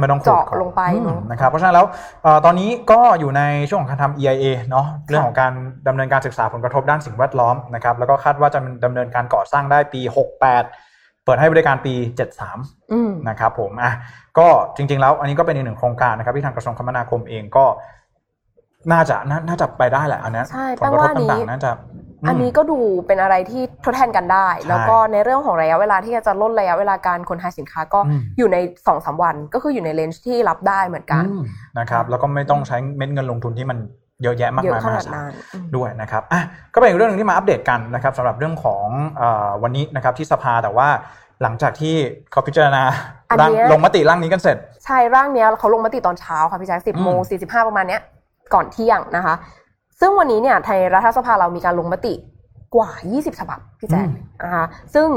[0.00, 1.86] ไม่ต้องขุดเจาะก่อนลงไปอืมเนอะนะครับเพราะฉะนั้นแล้ว
[2.22, 5.52] เอ่อตอนนี้ก็อยู่ในช่วงของการทำ EIA เนาะเรื่องของการ
[5.88, 10.00] ดำเนินการศึกษาผลกระทบด้านสิ่งแวดล้อมนะครับแล้วก็คาดว่าจะดำเนินการก่อสร้างได้ปี
[10.48, 10.91] 68
[11.24, 11.94] เปิดให้บริการปี
[12.42, 13.92] 73อืมนะครับผมอะ
[14.38, 14.46] ก็
[14.76, 17.64] จริง ๆ แล้วอันนี้ก็เป็นอีกหนึ่งโครงการนะครับที่ทางกระทรวงคมนาคมเองก็
[18.92, 21.70] น่าจะน่าน่าจะไปได้แหละอันเนี้ยใช่ผลกระทบแปลว่าอันนี้ต่างๆน่าจะ
[22.24, 28.56] มอันนี้ก็ดูเป็นอะไรที่ทดแทนกันได้ใช่แล้วก็ในเรื่องของระยะเวลาที่จะลดระยะเวลาการขนถ่ายสินค้าก็อืมอยู่ใน
[28.86, 31.42] สองสามวัน ก็คืออยู่ในเลนส์ที่รับได้เหมือนกันอืม
[31.78, 33.78] นะครับ แล้วก็ไม่ต้องใช้เม็ดเงินลงทุนที่มัน
[34.22, 36.40] เยอะแยะมากเยมายอะขมหานาดศาลนั้นอืมด้วยนะครับอะ
[36.74, 38.86] ก็เป็นอีกเรื่องหนึงที่มาอัปเดตกันนะครับสำหรับเรื่องของ
[39.18, 40.88] เออวันนี้นะครับที่สภาแต่ว่า
[41.42, 41.94] หลังจากที่
[42.30, 42.82] เขาพิจารณา
[43.30, 48.00] อันร่างเนี้ยลงมติร่างนี้กันเสร็จ ใช่ร่างเนี้ยเขาลงมติตอนเช้าค่ะพี่แจ๊คสิบอืมโมงสี่สิบห้าประมาณเนี้ย
[48.54, 49.34] ก่อนเที่ยงนะคะ
[50.00, 52.14] ซึ่งวันนี้เนี่ยไทยรัฐสภาเรามีการลงมติ
[52.74, 54.08] กว่า 20 ฉบับพี่แจ๊ค
[54.44, 55.08] นะคะซึ่ง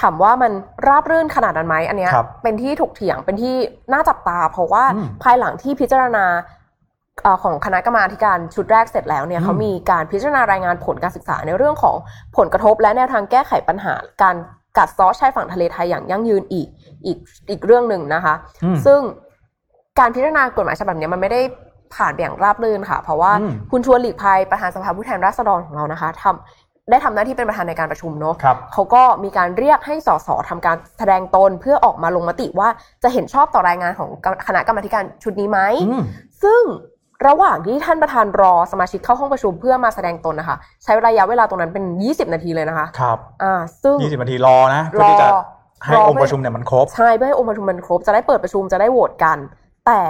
[0.00, 0.52] ถามว่ามัน
[0.86, 3.54] ราบรื่นขนาดนั้นไหมอันเนี้ยครับเป็นที่ถกเถียงเป็นที่
[3.92, 6.61] น่าจับตา เพราะว่าอืมภายหลังที่พิจารณาเอ่อ
[7.42, 11.96] ของคณะกรรมาธิการชุดแรกเสร็จแล้วเนี่ยอืมเขามีการพิจารณารายงานผลการศึกษาในเรื่องของ
[12.36, 14.36] ผลกระทบ และแนวทางแก้ไขปัญหาการ
[14.78, 16.68] กัดเซาะชายฝั่งทะเลไทยอย่างยั่งยืนอีก
[17.06, 17.18] อีก
[17.50, 19.00] อีกเรื่องหนึ่งนะคะอืมซึ่ง
[19.98, 21.40] การพิจารณากฎหมายฉบับเนี้ยมันไม่ได้
[21.94, 32.68] ผ่านไปอย่างราบรื่นค่ะ เพราะว่าอืมคุณชวนหลีกภัยประธานสภาผู้แทนราษฎรของเรานะคะทำได้ทำหน้าที่เป็นประธานในการประชุมเนอะครับเขาก็มีการเรียกให้สสทำการแสดงตนเพื่อออกมาลงมติว่า
[33.02, 34.10] จะเห็นชอบต่อรายงานของ
[34.46, 36.02] คณะกรรมาธิการชุดนี้ไหมอืม
[36.42, 36.62] ซึ่ง
[37.26, 45.28] ระหว่างที่ท่านประธานรอสมาชิกเข้าห้องประชุมเพื่อมาแสดงตนนะคะ ใช้ระยะเวลาตรงนั้นเป็น 20 นาทีเลยนะคะครับอ่าซึ่งยี่สิบนาทีรอนะเพื่อที่จะ
[45.84, 49.38] ให้รอองค์ประชุมเนี่ยมันครบใช่เพื่อให้องค์ประชุมมันครบจะได้เปิดประชุมจะได้โหวตกัน
[49.86, 50.00] แต่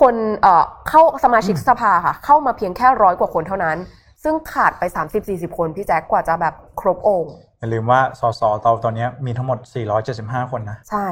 [0.00, 3.76] คนเอ่อเข้าสมาชิกสภาค่ะ เข้ามาเพียงแค่ร้อยกว่าคนเท่านั้น
[4.22, 4.82] ซึ่งขาดไป
[5.20, 9.58] 30-40 คนพี่แจ๊คกว่าจะแบบครบองค์อย่าลืมว่าสสตอนตอนนี้มีทั้งหมด
[10.04, 11.08] 475 คนนะใช่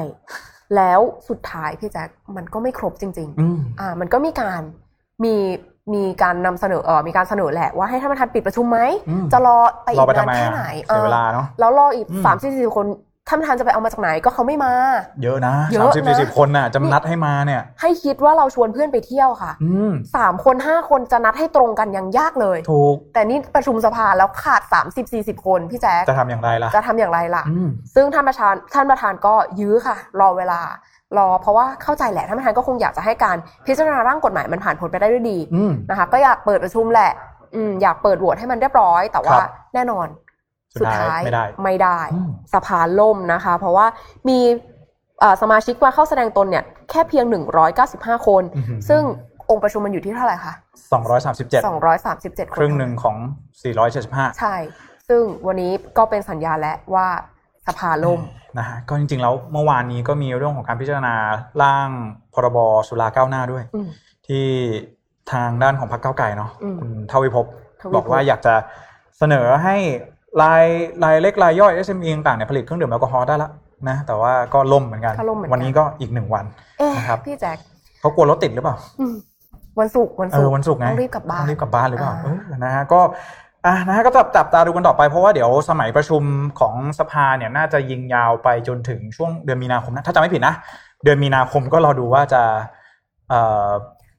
[0.77, 4.63] แล้วสุดท้ายพี่แจ๊คมันก็ไม่ครบจริงอืมๆอ่า มันก็มีการ
[5.25, 5.35] มี
[5.95, 12.87] มีการนำเสนอเออมีการเสนอแหละว่าให้ท่านประธานปิดประชุมไหมอืมจะรอไปอีรอกไปนาทำนไมแค่อะไหนเสียเวลาเนาะแล้วรออีกอืมสามสี่สิบคน
[13.29, 14.73] ท่านประธานจะไปเอามาจากไหนก็เขาไม่มา
[15.23, 30.61] เยอะนะเยสาอะมสิบนะสี่สิบคนน่ะจะนัดให้มาเนี่ย ให้คิดว่าเราชวนเพื่อนไปเที่ยวค่ะอืมสามคนห้าคนจะนัดให้ตรงกันยังยากเลย ถูก แต่นี่ประชุมสภาแล้วขาดสามสิบสี่สิบคนพี่แจ๊คจะทำอย่างไรล่ะ จะทำอย่างไรล่ะอืมซึ่งท่านประธานท่านประธานก็ยื้อค่ะ รอเวลา
[31.19, 33.37] รอเพราะว่าเข้าใจแหละท่านประธานก็คงอยากจะให้การ
[33.67, 37.13] พิจารณาร่างกฎหมายมันผ่านผลไปได้ด้วยดีอืมนะคะก็อยากเปิดประชุมแหละ
[37.55, 40.07] อืมอยากเปิดโหวตให้มันเรียบร้อย แต่ว่าครับแน่นอน
[40.81, 43.87] สุดท้ายไม่ได้ไม่ได้อืมสภาล่มนะคะ เพราะว่า
[44.29, 44.39] มี
[45.21, 47.25] เอ่อสมาชิกมาเข้าแสดงตนเนี่ยแค่เพียง
[47.77, 49.03] 195 คนอื้อหือซึ่ง
[49.51, 50.53] องค์ประชุมมันอยู่ที่เท่าไหร่คะ
[50.93, 53.17] สองร้อยสามสิบเจ็ด237 คน ครึ่งหนึ่งของ
[53.63, 54.57] สี่ร้อยเจ็ดสิบห้าใช่
[55.09, 57.07] ซึ่งวันนี้ก็เป็นสัญญาณแล้วว่า
[57.67, 58.21] สภาล่ม
[58.59, 61.15] นะฮะก็จริงๆแล้วเมื่อวานนี้ก็มีเรื่องของการพิจารณา
[61.63, 61.89] ร่าง
[62.35, 63.89] พรบสุราก้าวหน้าด้วยอืม
[64.27, 64.47] ที่
[65.33, 67.47] ทางด้านของพรรคก้าวไก่เนาะอืมคุณเทวิภพ
[67.81, 68.55] ทวิภพบอกว่าอยากจะ
[69.19, 69.77] เสนอให้
[70.43, 70.65] ราย
[71.05, 73.51] รายเล็กรายย่อย SME ต่างๆเนี่ยผลิตเครื่องดื่มแอลกอฮอล์ได้ละ
[73.89, 76.45] นะแต่ว่าก็ล่มเหมือนกันก็ล่มเหมือนกันวันนี้ก็อีกหนึ่งวัน
[76.79, 77.59] เอ๊ะนะครับพี่แจ็ค
[78.01, 79.15] เขากลัวรถติดหรือเปล่าอืม
[79.81, 83.01] วันศุกร์วันเอศุกอร์วันศุกร์ไงต้องรีบกลับบ้านต้องรีบกลับบ้านหรือเปล่าอ่าเออนะฮะก็
[83.67, 86.23] อะนะฮะก็จับจับตาดูกันต่อไปเพราะว่าเดี๋ยวสมัยประชุม
[86.61, 90.55] ของสภาเนี่ยน่าจะยิงยาวไปจนถึงช่วงเดือนมีนาคมนะถ้าจำไม่ผิดนะ
[91.05, 92.43] เดือนมีนาคมก็รอดูว่าจะ
[93.29, 93.69] เอ่อ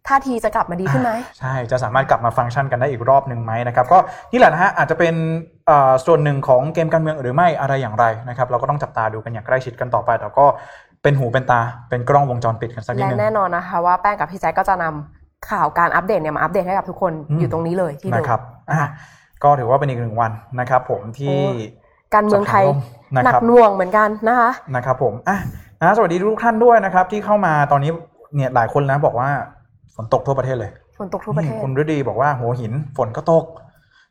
[0.08, 3.98] ท่าทีจะกลับมาดีขึ้นไหมใช่จะสามารถกลับมาฟังก์ชันกันได้อีกรอบหนึ่งไหมนะครับก็
[4.32, 5.16] นี่แหละนะฮะอาจจะเป็น
[5.68, 10.46] เอ่อส่วนหนึ่งของเกมการเมืองหรือไม่อะไรอย่างไรนะครับเราก็ต้องจับตาดูกันอย่างใกล้ชิดกันต่อไปแต่ก็
[11.04, 18.90] เป็นหูเป็นตาเป็นกล้องวงจรปิดกันสักนิดและนึงแน่นอนนะคะว่าแป้งกับพี่แจ๊คก็จะนำข่าวการอัปเดตเนี่ยมาอัปเดตให้กับทุกคนอืมอยู่ตรงนี้เลยที่เดิมนะครับนะอะคะ
[19.46, 22.66] ก็ถือว่าเป็นอีกหนึ่งวันนะครับ ผมที่โอ้การเมืองไทย
[23.16, 25.38] นะหนัครับกหน่วงเหมือนกันนะคะนะครับผมอะ
[25.82, 27.92] นะสวัสดีทุกท่านด้วยนะครับ ที่เข้ามาตอนนี้
[28.36, 29.30] เนี่ยหลายคนนะบอกว่า
[29.96, 33.46] ฝนตกทั่วประเทศเลยฝนตกทั่วประเทศนี่คุณฤดีบอกว่าหัวหินฝนก็ตก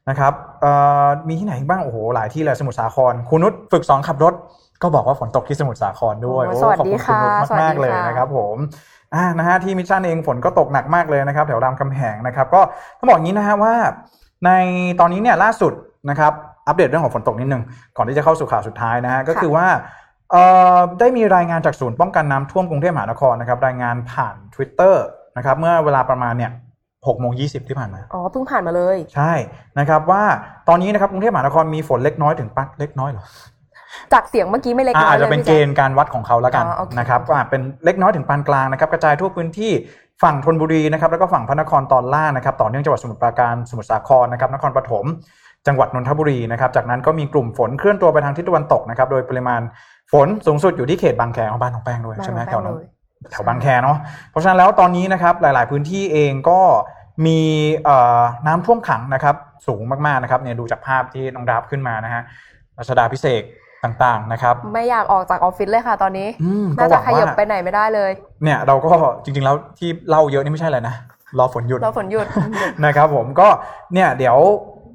[0.09, 0.73] นะครับเอ่
[1.05, 4.35] อมีที่ไหนบ้างโอ้โหหลายที่เลยสมุทรสาครคุณนุชฝึกสอนขับรถ
[4.83, 8.57] ก็บอกว่าฝนตกที่สมุทรสาครด้วยโอ้โอ้สวัสขอบดีคุณคุณนุชค่ะสวัสมากดีๆเลยค่ะนะครับ ผม
[9.15, 12.61] อ่านะฮะที่มิชชั่นเองฝนก็ตกหนักมากเลยนะครับ แถวรามคำแหงนะครับ ก็
[12.99, 13.75] ต้องบอกอย่างนี้นะฮะว่า
[14.45, 14.51] ใน
[15.01, 15.73] ตอนนี้เนี่ยล่าสุด
[16.11, 16.33] นะครับ
[16.67, 17.63] อัปเดตเรื่องของฝนตกนิดนึง
[17.97, 19.67] ก่อนที่จะเข้าสู่ข่าวสุดท้ายนะฮะก็คือว่า
[20.31, 20.43] เอ่
[20.77, 24.95] อได้มีรายงานจากศูนย์ป้องกันน้ำท่วมกรุงเทพมหานครนะครับรายงานผ่าน Twitter
[25.37, 26.51] นะครับเมื่อเวลาประมาณเนี่ย
[26.85, 29.33] 6โมง20ที่ผ่านมา อ๋อ เพิ่งผ่านมาเลย ใช่
[29.79, 30.23] นะครับว่า
[30.69, 33.25] ตอนนี้นะครับกรุงเทพมหานครมีฝนเล็กน้อยถึงปักเล็กน้อยเหรอ
[34.13, 39.73] จากเสียงเมื่อกี้ไม่เล็กอ่าน้อยอาจเลจะยเป็นพี่เกแจ๊คณฑ์การวัดของเขาแล้วกันอ๋อโอเคนะครับว่าเป็นเล็กน้อยถึงปานกลางนะครับกระจายทั่วพื้นที่
[40.23, 45.05] ฝั่งธนบุรีนะครับแล้วก็ฝั่งพระนครตอนล่างนะครับต่อเนื่องจังหวัดสมุทรปราการสมุทรสาครนะครับนครปฐม
[45.67, 49.61] จังหวัดนนทบุรีนะครับจากนั้นก็มีกลุ่มฝนเคลื่อนตัวไปทางทิศตะวันตกนะครับโดยปริมาณ
[50.13, 52.89] ฝนสูงสุดอยู่ที่เขตบางแคของบ้านของแป้งด้วยใช่ไหมแถวนั้นเลย
[53.33, 53.97] แถวบางแคเนาะ
[54.31, 56.61] เพราะฉะนั้นแล้วตอนนี้นะครับหลาย ๆ พื้นที่เองก็
[57.27, 57.41] มี
[57.85, 59.37] เอ่อน้ำท่วมขังนะครับ
[59.67, 62.23] สูงมาก ๆ นะครับเนี่ยดูจากภาพที่น้องดาบขึ้นมานะฮะ
[62.79, 63.45] รัชดาพิเศษก
[63.85, 68.11] ต่างๆนะครับไม่อยากออกจากออฟฟิศเลยค่ะตอนนี้อืมก็น่าหจะวังขยับว่าไปไหนไม่ได้เลย
[68.43, 68.93] เนี่ยเราก็
[69.25, 70.95] จริงๆแล้วที่เล่าเยอะนี่ไม่ใช่อะไรนะ
[71.39, 72.27] รอฝนหยุดเราฝนหยุด
[72.85, 73.49] นะครับ ผมก็
[73.95, 74.37] เนี่ยเดี๋ยว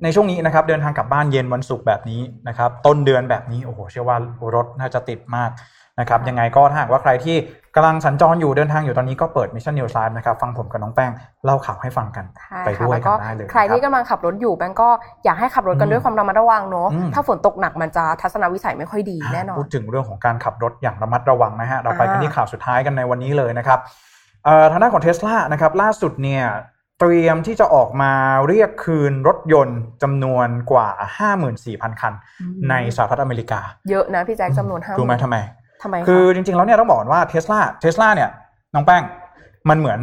[0.04, 4.18] ในช่วงนี้นะครับเดินทางกลับบ้านเย็นวันศุกร์แบบนี้นะครับต้นเดือนแบบนี้โอ้โหเชื่อว่า
[4.56, 5.50] รถน่าจะติดมาก
[6.00, 7.38] นะครับยังไงก็ถ้าหากว่าใครที่
[7.76, 11.12] กำลังสัญจรอยู่เดินทางอยู่ตอนนี้ก็เปิด Mission News Live นะครับฟังผมกับน้องแป้ง
[11.46, 14.90] เล่าข่าวให้ฟังกันใช่ไปค่ะด้วยแล้วกัก็นได้เลย ใครที่นะบกำลังขับรถอยู่แป้งก็
[15.26, 23.80] อยากให้ขับรถกันอืมด้วยความระมัดระวังเนาะอืมถ้าฝนตกหนักมันจะทัศนวิสัยไม่ค่อยดีแน่นอนพูดถึงเรื่องของการขับรถอย่างระมัดระวังนะฮะเราไปกันอ่าที่ข่าวสุดท้ายกันในวันนี้เลยนะครับ
[24.46, 26.46] เอ่อทางด้านของเทสลานะครับล่าสุดเนี่ย
[27.00, 28.12] เตรียมที่จะออกมา
[28.48, 30.90] เรียกคืนรถยนต์จำนวนกว่า
[31.46, 32.14] 54,000 คัน
[32.70, 35.38] ในสหรัฐอเมริกา เยอะนะพี่แจ็คจำนวนห้ารู้ไหมทำไม
[35.82, 38.30] ทำไมอะคือจริงๆแล้วเนี่ยต้องบอกก่อนว่าเทสลาเทสลาเนี่ย
[38.74, 39.04] น้องแป้ง
[39.70, 40.00] มันเหมือน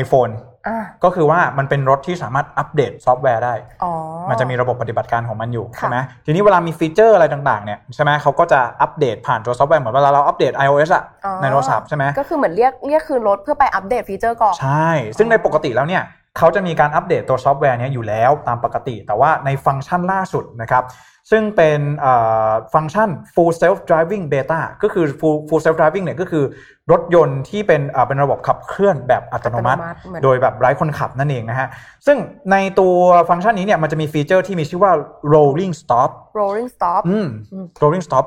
[0.00, 0.32] iPhone
[0.68, 3.54] อ่าก็คือว่ามันเป็นรถที่สามารถอัปเดตซอฟต์แวร์ได้
[3.84, 3.92] อ๋อ
[4.30, 16.02] มันจะมีระบบปฏิบัติการของมันอยู่ค่ะใช่ไหมทีนี้เวลามีฟีเจอร์อะไรต่างๆเนี่ยใช่ไหมเขาก็จะอัปเดตผ่านตัวซอฟต์แวร์เหมือนเวลาเราอัปเดต iOS อะอ๋อในโทรศัพท์ใช่ไหมก็คือเหมือนเรียกเรียกคืนรถเพื่อไปอัปเดตฟีเจอร์ก่อน ใช่ ซึ่งในปกติแล้วเนี่ย
[16.38, 20.84] เขาจะมีการอัปเดตตัวซอฟต์แวร์เนี้ยอยู่แล้วตามปกติ แต่ว่าในฟังก์ชันล่าสุดนะครับ
[21.30, 22.14] ซึ่งเป็นเอ่
[22.48, 26.44] อฟังก์ชัน full self driving beta ก็คือ full full self driving เนี่ยก็คือ
[26.92, 31.68] รถยนต์ที่เป็นเอ่อเป็นระบบขับเคลื่อนแบบอัตโนมัติอัตโนมัติเหมือนโดยแบบไร้คนขับนั่นเองนะฮะ
[32.06, 32.16] ซึ่ง
[32.52, 32.96] ในตัว
[33.30, 34.92] ฟังก์ชันนี้เนี่ยมันจะมีฟีเจอร์ที่มีชื่อว่า
[35.34, 36.10] rolling stop
[36.40, 38.24] rolling stop อืมอืม rolling stop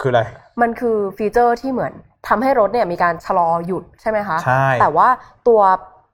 [0.00, 0.22] คืออะไร
[0.62, 1.92] มันคือฟีเจอร์ที่เหมือน
[2.28, 5.08] ทำให้รถเนี่ยมีการชะลอหยุดใช่ไหมคะใช่แต่ว่า
[5.48, 5.60] ตัว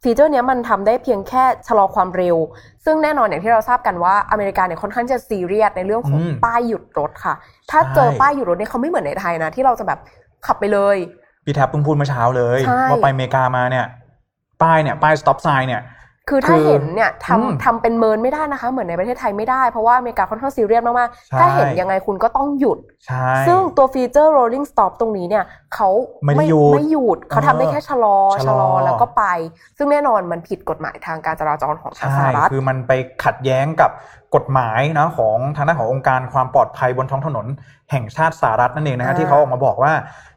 [0.02, 2.36] ฟีเจอร์เนี้ยมันทำได้เพียงแค่ชะลอความเร็ว
[2.84, 7.34] ซึ่งแน่นอนอย่างที่เราทราบกันว่าอเมริกาเนี่ยค่อนข้างจะซีเรียสในเรื่องของอืมป้ายหยุดรถค่ะ
[7.70, 9.98] ถ้าใช่เจอป้ายหยุดรถเนี่ยเขาไม่เหมือนในไทยนะ ที่เราจะแบบ
[10.46, 10.96] ขับไปเลย
[11.44, 13.86] พี่แจ็คเพิ่งพูดเมื่อเช้าเลยใช่ว่าไปอเมริกามาเนี่ย
[14.62, 15.82] ป้ายเนี่ยป้าย stop sign เนี่ย
[16.28, 25.88] คือถ้าคือเห็นเนี่ยอืมทำทำเป็นเมินไม่ได้นะคะ เหมือนในประเทศไทยไม่ได้ เพราะว่าอเมริกาค่อนข้างซีเรียสมากใช่ๆถ้าเห็นยังไงคุณก็ต้องหยุดใช่ซึ่งตัวฟีเจอร์ rolling stop ตรงนี้เนี่ยเขา
[26.24, 29.24] ไม่ได้หยุดไม่หยุดเขาทำได้แค่ชะลอชะชะลลออแล้วก็ไป
[29.78, 32.92] ซึ่งแน่นอนมันผิดกฎหมายทางการจราจรของทางสใช่หรัฐคือมันไป
[33.24, 33.90] ขัดแย้งกับ
[34.34, 37.46] กฎหมายนะของทางด้านขององค์การความปลอดภัยบนท้องถนน
[37.90, 39.92] แห่งชาติสหรัฐนั่นเองนะฮะอ่าที่เขาออกมาบอกว่า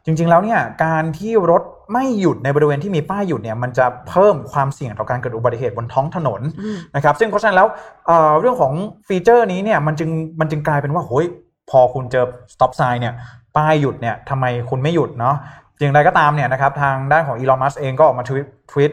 [0.05, 1.63] จริง ๆ แล้วเนี่ยการที่รถ
[1.93, 7.67] ไม่หยุดในบริเวณที่มีป้ายหยุดเนี่ยมันจะเพิ่มความเสี่ยงต่อการเกิดอุบัติเหตุบนท้องถนนอืมนะครับซึ่งเพราะฉะนั้นแล้ว
[8.07, 8.73] เอ่อเรื่องของ
[9.07, 11.25] ฟีเจอร์นี้เนี่ยมันจึงมันจึงกลายเป็นว่าโฮ้ย
[11.69, 13.13] พอคุณเจอ stop sign เนี่ย
[13.57, 15.35] ป้ายหยุดเนี่ยทำไมคุณไม่หยุดเนาะ
[15.79, 18.91] อย่างไรก็ตามเนี่ยนะครับทางด้านของอีลอนมัสเองก็ออกมาทวิตทวิต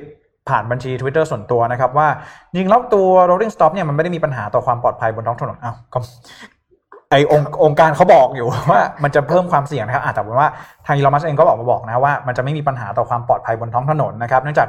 [0.48, 2.08] ผ่านบัญชี Twitter ส่วนตัวนะครับ ว่า
[2.50, 5.98] จริงๆแล้วตัว rolling stop เนี่ยมันไม่ได้มีปัญหาต่อความปลอดภัยบนท้องถนนอ้าวก็
[7.10, 10.48] ไอองค์องค์การเขาบอกอยู่ว่ามันจะเพิ่มความเสี่ยงนะครับอาจจะว่า
[10.86, 14.68] ทางอีลอมัสเองก็บอกมาบอกนะว่ามันจะไม่มีปัญหาต่อความปลอดภัยบนท้องถนนนะครับเนื่องจาก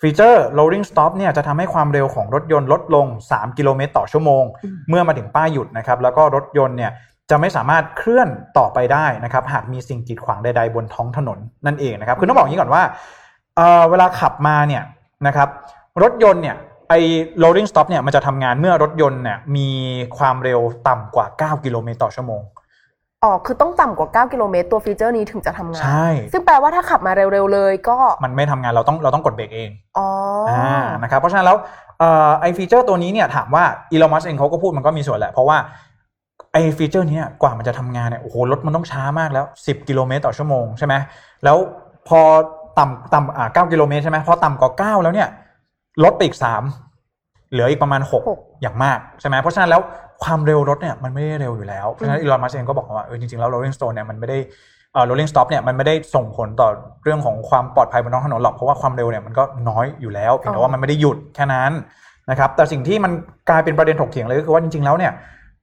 [0.00, 4.44] ฟีเจอร์ rolling stop เนี่ยจะทำให้ความเร็วของรถยนต์ลดลง 3 กิโลเมตรต่อชั่วโมง
[4.88, 6.92] เมื่อมาถึงป้ายหยุดนะครับ แล้วก็รถยนต์เนี่ย
[7.30, 12.82] จะไม่สามารถเคลื่อนต่อไปได้นะครับ หากมีสิ่งกีดขวางใดๆบนท้องถนนนั่นเองนะครับ คือต้องบอกอย่างนี้ก่อนว่า
[13.90, 14.82] เวลาขับมาเนี่ย
[15.26, 15.48] นะครับ
[16.02, 16.56] รถยนต์เนี่ย
[16.88, 17.00] ไอ้
[17.42, 19.68] rolling stop เนี่ยมันจะทำงานเมื่อรถยนต์เนี่ยมี
[20.18, 22.42] ความเร็วต่ำกว่า 9 กิโลเมตรต่อชั่วโมง
[23.22, 30.08] อ๋อคือต้องต่ำกว่า 9 กิโลเมตรตัวฟีเจอร์นี้ถึงจะทำงาน ใช่ ซึ่งแปลว่าถ้าขับมาเร็วๆเลยก็ มันไม่ทำงานเราต้องเราต้องกดเบรกเอง อ๋อ
[30.48, 31.56] ออ่านะครับ เพราะฉะนั้นแล้ว
[31.98, 35.56] เอ่อไอฟีเจอร์ตัวนี้เนี่ยถามว่าอีลอนมัสก์เองเขาก็พูดมันก็มีส่วนแหละ เพราะว่า
[36.52, 40.94] ไอฟีเจอร์เนี้ยกว่ามันจะทำงานเนี่ยโอ้โหรถมันต้องช้ามากแล้ว 10 กิโลเมตรต่อชั่วโมงใช่ไหม
[41.44, 41.56] แล้ว
[42.08, 42.20] พอ
[42.78, 45.28] ต่ำต่ำอ่า9กิโลเมตรใช่ไหมพอต่ำกว่า9แล้วเนี่ย
[46.04, 46.36] ลดไปอีก
[46.92, 49.80] 3เหลืออีกประมาณหก6อย่างมากใช่ไหมเพราะฉะนั้นแล้ว
[50.22, 54.38] ความเร็วรถเนี่ยมันไม่ได้เร็วอยู่แล้วเพราะฉะนั้นอีลอนมัสเองก็บอกว่าเออจริงๆแล้ว Rolling Stone เนี่ยมันไม่ได้
[54.92, 56.68] เอ่อ rolling stop เนี่ยมันไม่ได้ส่งผลต่อ
[57.04, 61.72] เรื่องของความปลอดภัยบนท้องถนนหรอกเพราะว่าความเร็วเนี่ยมันก็น้อยอยู่แล้วเพียงแต่ว่ามันไม่ได้หยุดแค่นั้น
[62.30, 63.12] นะครับแต่สิ่งที่มัน
[63.50, 65.12] กลายเป็นประเด็นถกเถียงเลยก็คือว่าจริงๆแล้วเนี่ย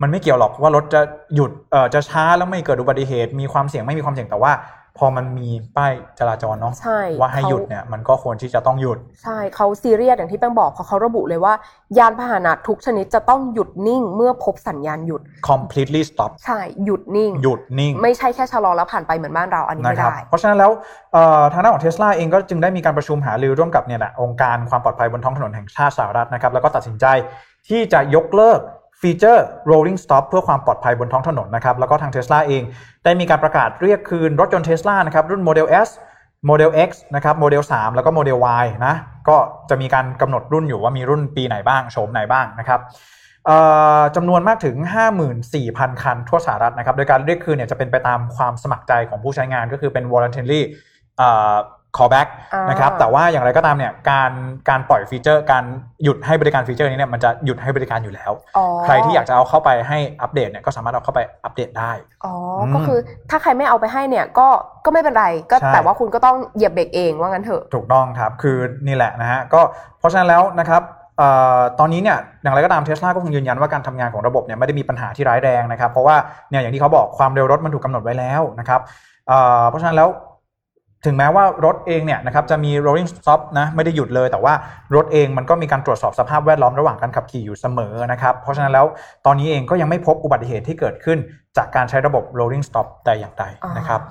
[0.01, 1.01] มันไม่เกี่ยวหรอกว่ารถจะ
[1.35, 4.51] หยุดเอ่อจะช้าแล้วไม่เกิดอุบัติเหตุมีความเสี่ยงไม่มีความเสี่ยงแต่ว่า
[4.97, 11.53] พอมันมีป้ายจราจรเนาะใช่ว่าให้เขาหยุดเนี่ยมันก็ควรที่จะต้องหยุด ใช่เขาซีเรียสอย่างที่แป้งบอกเพราะเขาระบุเลยว่า
[11.97, 20.71] ยานพาหนะทุกชนิดจะต้องหยุดนิ่ง เมื่อพบสัญญาณหยุด completely stop ใช่หยุดนิ่ง หยุดนิ่ง ไม่ใช่แค่ชะลอแล้วผ่านไปเหมือนบ้านเราอันนี้นะไม่ครับได้ เพราะฉะนั้นแล้ว
[21.13, 27.05] เอ่อทางด้านของเทสลาเองก็จึงได้มีการประชุมหารือร่วมกับเนี่ยแหละองค์การความปลอดภัยบนท้องถนนแห่งชาติสหรัฐนะครับแล้วก็ตัดสินใจ
[27.67, 28.59] ที่จะยกเลิก
[29.01, 32.63] ฟีเจอร์ rolling stop เพื่อความปลอดภัยบนท้องถนนนะครับ แล้วก็ทางเทสลาเอง
[33.03, 35.89] ได้มีการประกาศเรียกคืนรถยนต์เทสลานะครับ รุ่น Model S
[36.49, 38.95] Model X นะครับ Model 3 แล้วก็ Model Y นะ
[39.29, 39.37] ก็
[39.69, 42.79] จะมีการกำหนดรุ่นอยู่ว่ามีรุ่นปีไหนบ้างโฉมไหนบ้างนะครับ
[44.15, 44.75] จำนวนมากถึง
[45.39, 50.61] 54,000 คันทั่วสหรัฐนะครับ โดยการเรียกคืนเนี่ยจะเป็นไปตามความสมัครใจของผู้ใช้งานก็คือเป็น voluntary
[51.17, 51.29] เอ่
[51.97, 54.31] callback อ่านนะครับแต่ว่าอย่างไรก็ตามเนี่ยการ
[54.69, 55.63] การปล่อยฟีเจอร์การ
[56.03, 61.91] หยุดให้บริการฟีเจอร์นี้เนี่ยมันจะหยุดให้บริการอยู่แล้วอ๋อใครที่อยากจะเอาเข้าไปให้อัปเดตเนี่ยก็สามารถเอาเข้าไปอัปเดตได้
[62.25, 64.47] อ๋ออมก็คือถ้าใครไม่เอาไปให้เนี่ยก็
[64.85, 69.61] ก็ไม่เป็นไรก็ใช่แต่ว่าคุณก็ต้องเหยียบเบรกเองว่างั้นเถอะถูกต้องครับคือนี่แหละนะฮะก็
[69.99, 70.81] เพราะฉะนั้นแล้วนะครับ
[71.17, 76.15] เอ่อตอนนี้เนี่ยอย่างไรก็ตามเทสลาก็คงยืนยันว่าการทำงานของระบบเนี่ยไม่ได้มีปัญหาที่ร้ายแรงนะครับเพราะว่า
[76.49, 78.81] เนี่ยอย่างที่เขาบอกความเร็วรถมันถูกกำหนดไว้แล้วนะครับ
[79.27, 80.09] เอ่อเพราะฉะนั้นแล้ว
[81.05, 84.53] ถึงแม้ว่ารถเองเนี่ยนะครับจะมี rolling stop นะไม่ได้หยุดเลย แต่ว่า
[84.95, 88.85] รถเองมันก็มีการตรวจสอบสภาพแวดล้อมระหว่างการขับขี่อยู่เสมอนะครับ เพราะฉะนั้นแล้ว
[89.25, 91.17] ตอนนี้เองก็ยังไม่พบอุบัติเหตุที่เกิดขึ้น
[91.57, 93.43] จากการใช้ระบบ rolling stop แต่อย่างใด
[93.77, 94.01] นะครับ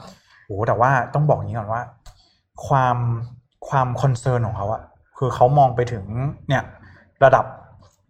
[0.47, 1.83] โอ้โหแต่ว่าต้องบอกอย่างนี้ก่อนว่า
[2.67, 2.97] ความ
[3.69, 4.83] ความ concern ของเขาอะ
[5.19, 6.05] คือเขามองไปถึง
[6.49, 6.63] เนี่ย
[7.25, 7.45] ระดับ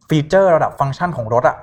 [0.08, 1.56] ฟีเจอร์ระดับฟังก์ชันของรถอะ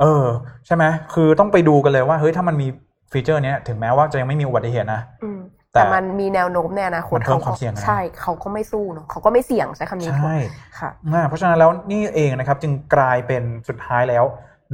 [0.00, 0.24] เออ
[0.66, 2.66] ใช่ไหมคือต้องไปดูกันเลยว่าเฮ้ยถ้ามันมี
[3.12, 5.40] ฟีเจอร์เนี้ยถึงแม้ว่าจะยังไม่มีอุบัติเหตุนะอืม
[5.74, 10.36] แต่แต่มันมีแนวโน้มในอนาคตมันเพิ่มก็ความเสี่ยงนะใช่เขาก็ไม่สู้เนอะเขาก็ไม่เสี่ยงใช้คำนี้ถูกใช่
[10.78, 14.24] ค่ะอ่าเพราะฉะนั้นแล้วนี่เองนะครับจึงกลายเป็นสุดท้ายแล้ว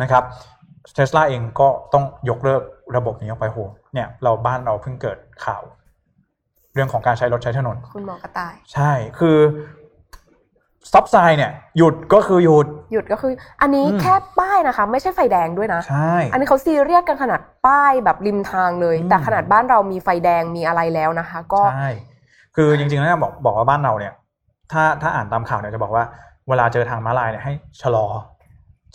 [0.03, 0.23] นะครับ
[0.95, 2.63] เทสลาเองก็ต้องยกเลิก
[2.97, 3.59] ระบบนี้ออกไปโห
[3.95, 5.63] เนี่ยเราบ้านเราเพิ่งเกิดข่าว
[6.75, 9.39] เรื่องของการใช้รถใช้ถนน คุณหมอกระต่าย ใช่คือ
[10.89, 21.91] stop sign เนี่ยหยุดก็คือหยุด หยุดก็คือ อันนี้อืมแค่ป้ายนะคะ ไม่ใช่ไฟแดงด้วยนะใช่อันนี้เขาซีเรียสกันขนาดป้ายแบบริมทางเลยอืมแต่ขนาดบ้านเรามีไฟแดงมีอะไรแล้วนะคะ ก็ใช่
[22.57, 24.13] คือจริงๆแล้วบอกบอกว่าบ้านเราเนี่ย
[24.73, 26.05] ถ้าถ้าอ่านตามข่าวเนี่ยจะบอกว่า
[26.49, 27.53] เวลาเจอทางม้าลายเนี่ยให้
[27.83, 28.07] ชะลอ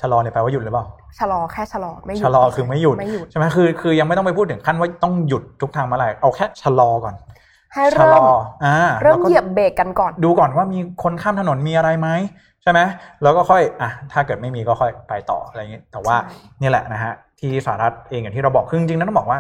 [0.02, 0.86] ชะลอเนี่ยแปลว่าหยุดหรือเปล่า
[1.20, 7.16] ชะลอแค่ชะลอไม่หยุดชะลอคือไม่หยุดไม่หยุดใช่ไหมคือคือยังไม่ต้องไปพูดถึงขั้นว่าต้องหยุดทุกทางม้าลายเอาแค่ชะลอก่อน
[7.76, 8.34] ให้ชะลเริ่มอ
[8.66, 12.10] อ่าเริ่มแล้วก็เหยียบเบรกกันก่อน ดูก่อนว่ามีคนข้ามถนนมีอะไรไหม
[12.64, 12.80] ใช่ไหม
[13.24, 19.40] แล้วก็ค่อยอะถ้าเกิดไม่มีก็ค่อยไปต่ออะไรอย่างนี้ แต่ว่าใช่นี่แหละนะฮะที่สหรัฐเองอย่างที่เราบอกคือจริงๆแล้วต้องบอกว่า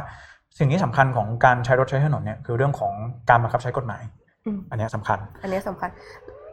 [0.59, 2.93] สิ่งที่สำคัญของการใช้รถใช้ถนนเนี่ยคือเรื่องของ
[3.29, 4.03] การบังคับใช้กฎหมาย
[4.45, 5.89] อืมอันเนี้ยสำคัญ อันนี้สำคัญ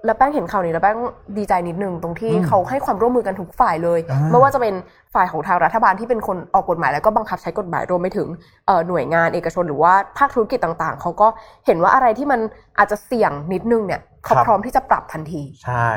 [0.05, 0.99] แล้วแป้งเห็นข่าวนี้แล้วแป้ง
[1.39, 4.75] ดีใจนิดนึงตรงที่อืมเขาให้ความร่วมมือกันทุกฝ่ายเลยอ่าไม่ว่าจะเป็น
[5.15, 8.29] ฝ่ายของทางรัฐบาลที่เป็นคนออกกฎหมายแล้วก็บังคับใช้กฎหมายรวมไปถึง
[8.67, 11.29] เอ่อหน่วยงานเอกชนหรือว่าภาคธุรกิจต่างๆ เขาก็
[11.67, 12.41] เห็นว่าอะไรที่มัน
[12.79, 15.89] อาจจะเสี่ยงนิดนึงเนี่ยเขาพร้อมที่จะปรับทันที ใช่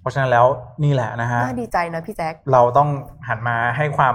[0.00, 0.46] เพราะฉะนั้นแล้ว
[0.84, 2.88] นี่แหละนะฮะน่าดีใจนะพี่แจ๊คเราต้อง
[3.28, 4.14] หันมาให้ความ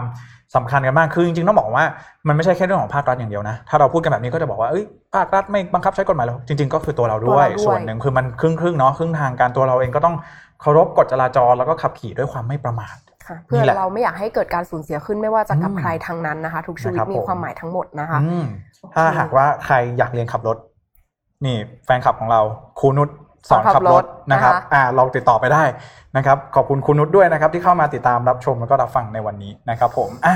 [0.56, 1.86] สำคัญกันมากคือจริงๆต้องบอกว่า
[2.28, 4.84] มันไม่ใช่แค่เรื่องของภาครัฐอย่างเดียวนะถ้าเราพูดกันแบบนี้ก็จะบอกว่าเอ้ย
[5.16, 10.16] ภาครัฐไม่บังคับใช้กฎหมายหรอกจริง ๆ ก็คือตัวเราด้วยตัวเราด้วยส่วนหนึ่งคือมันครึ่งครึ่งๆเนาะครึ่งทางการตัวเราเองก็ต้อง
[10.62, 12.96] เคารพกฎจราจรแล้วก็ขับขี่ด้วยความไม่ประมาท
[13.28, 18.46] ค่ะเพื่อนี่แหละเราไม่อยากให้เเกิดการสูญเสียขึ้นไม่ว่าจะกับอืมใครทางนั้นนะคะ ทุกชีวิตนะครับมีผมความหมายทั้งหมดนะคะอืม
[18.94, 20.58] ถ้าหากว่าใครอยากเรียนขับรถ
[21.46, 22.42] นี่แฟนคลับของเรา
[22.80, 23.10] ครูนุช
[23.50, 25.64] สอนขับรถนะครับนะคะอ่าลองติดต่อไปได้
[26.18, 30.36] นะครับขอบคุณครูนุชด้วยนะครับที่เข้ามาติดตามรับชมแล้วก็รับฟังในวันนี้นะครับผมอะ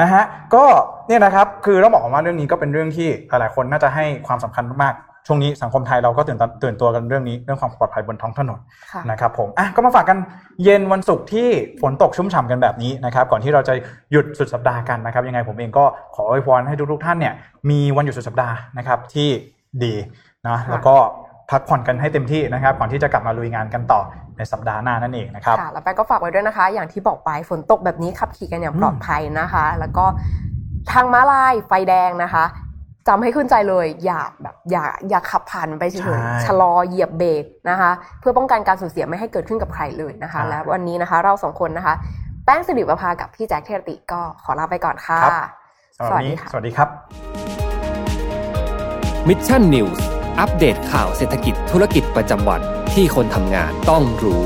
[0.00, 0.22] นะฮะ
[0.54, 0.64] ก็
[1.08, 8.60] เนี่ยนะครับคือต้องบอกว่าเรื่องนี้ก็เป็นเรื่องที่หลายๆคนน่าจะให้ความสำคัญมากๆช่วงนี้สังคมไทยเราก็ตื่นตาตื่นตัวกันเรื่องนี้เรื่องความปลอดภัยบนท้องถนน
[8.92, 10.18] ค่ะนะครับผมอะก็มาฝากกัน
[10.64, 11.48] เย็นวันศุกร์ที่
[11.82, 13.74] ฝนตกชุ่มฉ่ำกันแบบนี้นะครับก่อนที่เราจะ
[14.12, 15.84] หยุดสุดสัปดาห์กันนะครับยังไงผมเองก็
[16.14, 17.34] ขออวยพรให้ทุกๆท่านเนี่ย
[17.70, 19.28] มีวันหยุดสุดสัปดาห์นะครับที่
[19.84, 19.94] ดี
[20.46, 20.94] นะค่ะแล้วก็
[21.50, 24.00] พักผ่อนกันให้เต็มที่นะครับ ก่อนที่จะกลับมาลุยงานกันต่อ
[24.36, 30.04] ในสัปดาห์หน้านั่นเองนะครับค่ะแล้วแป้งก็ฝากไว้ด้วยนะคะ อย่างที่บอกไปฝนตกแบบนี้ขับขี่กันอย่างปลอดภัยนะคะ แล้วก็
[30.92, 32.44] ทางม้าลายไฟแดงนะคะ
[33.08, 37.90] จำให้ขึ้นใจเลยอย่าแบบอย่าอย่าขับผ่านไปเฉใช่ยๆชะลอเหยียบเบรกนะคะ
[38.20, 41.94] เพื่อป้องกันการสูญเสียไม่ให้เกิดขึ้นกับใครเลยนะคะใช่และวันนี้นะคะ เราสองคนนะคะ
[42.44, 45.34] แป้งสิริประภากับพี่แจ็คเทยรติก็ขอลาไปก่อนค่ะครับ
[46.08, 46.88] สวัสดีสวัสดีครับ
[49.28, 52.60] มิชชั่นนิวส์ อัปเดตข่าวเศรษฐกิจธุรกิจประจำวัน
[52.92, 54.42] ที่คนทำงานต้องรู้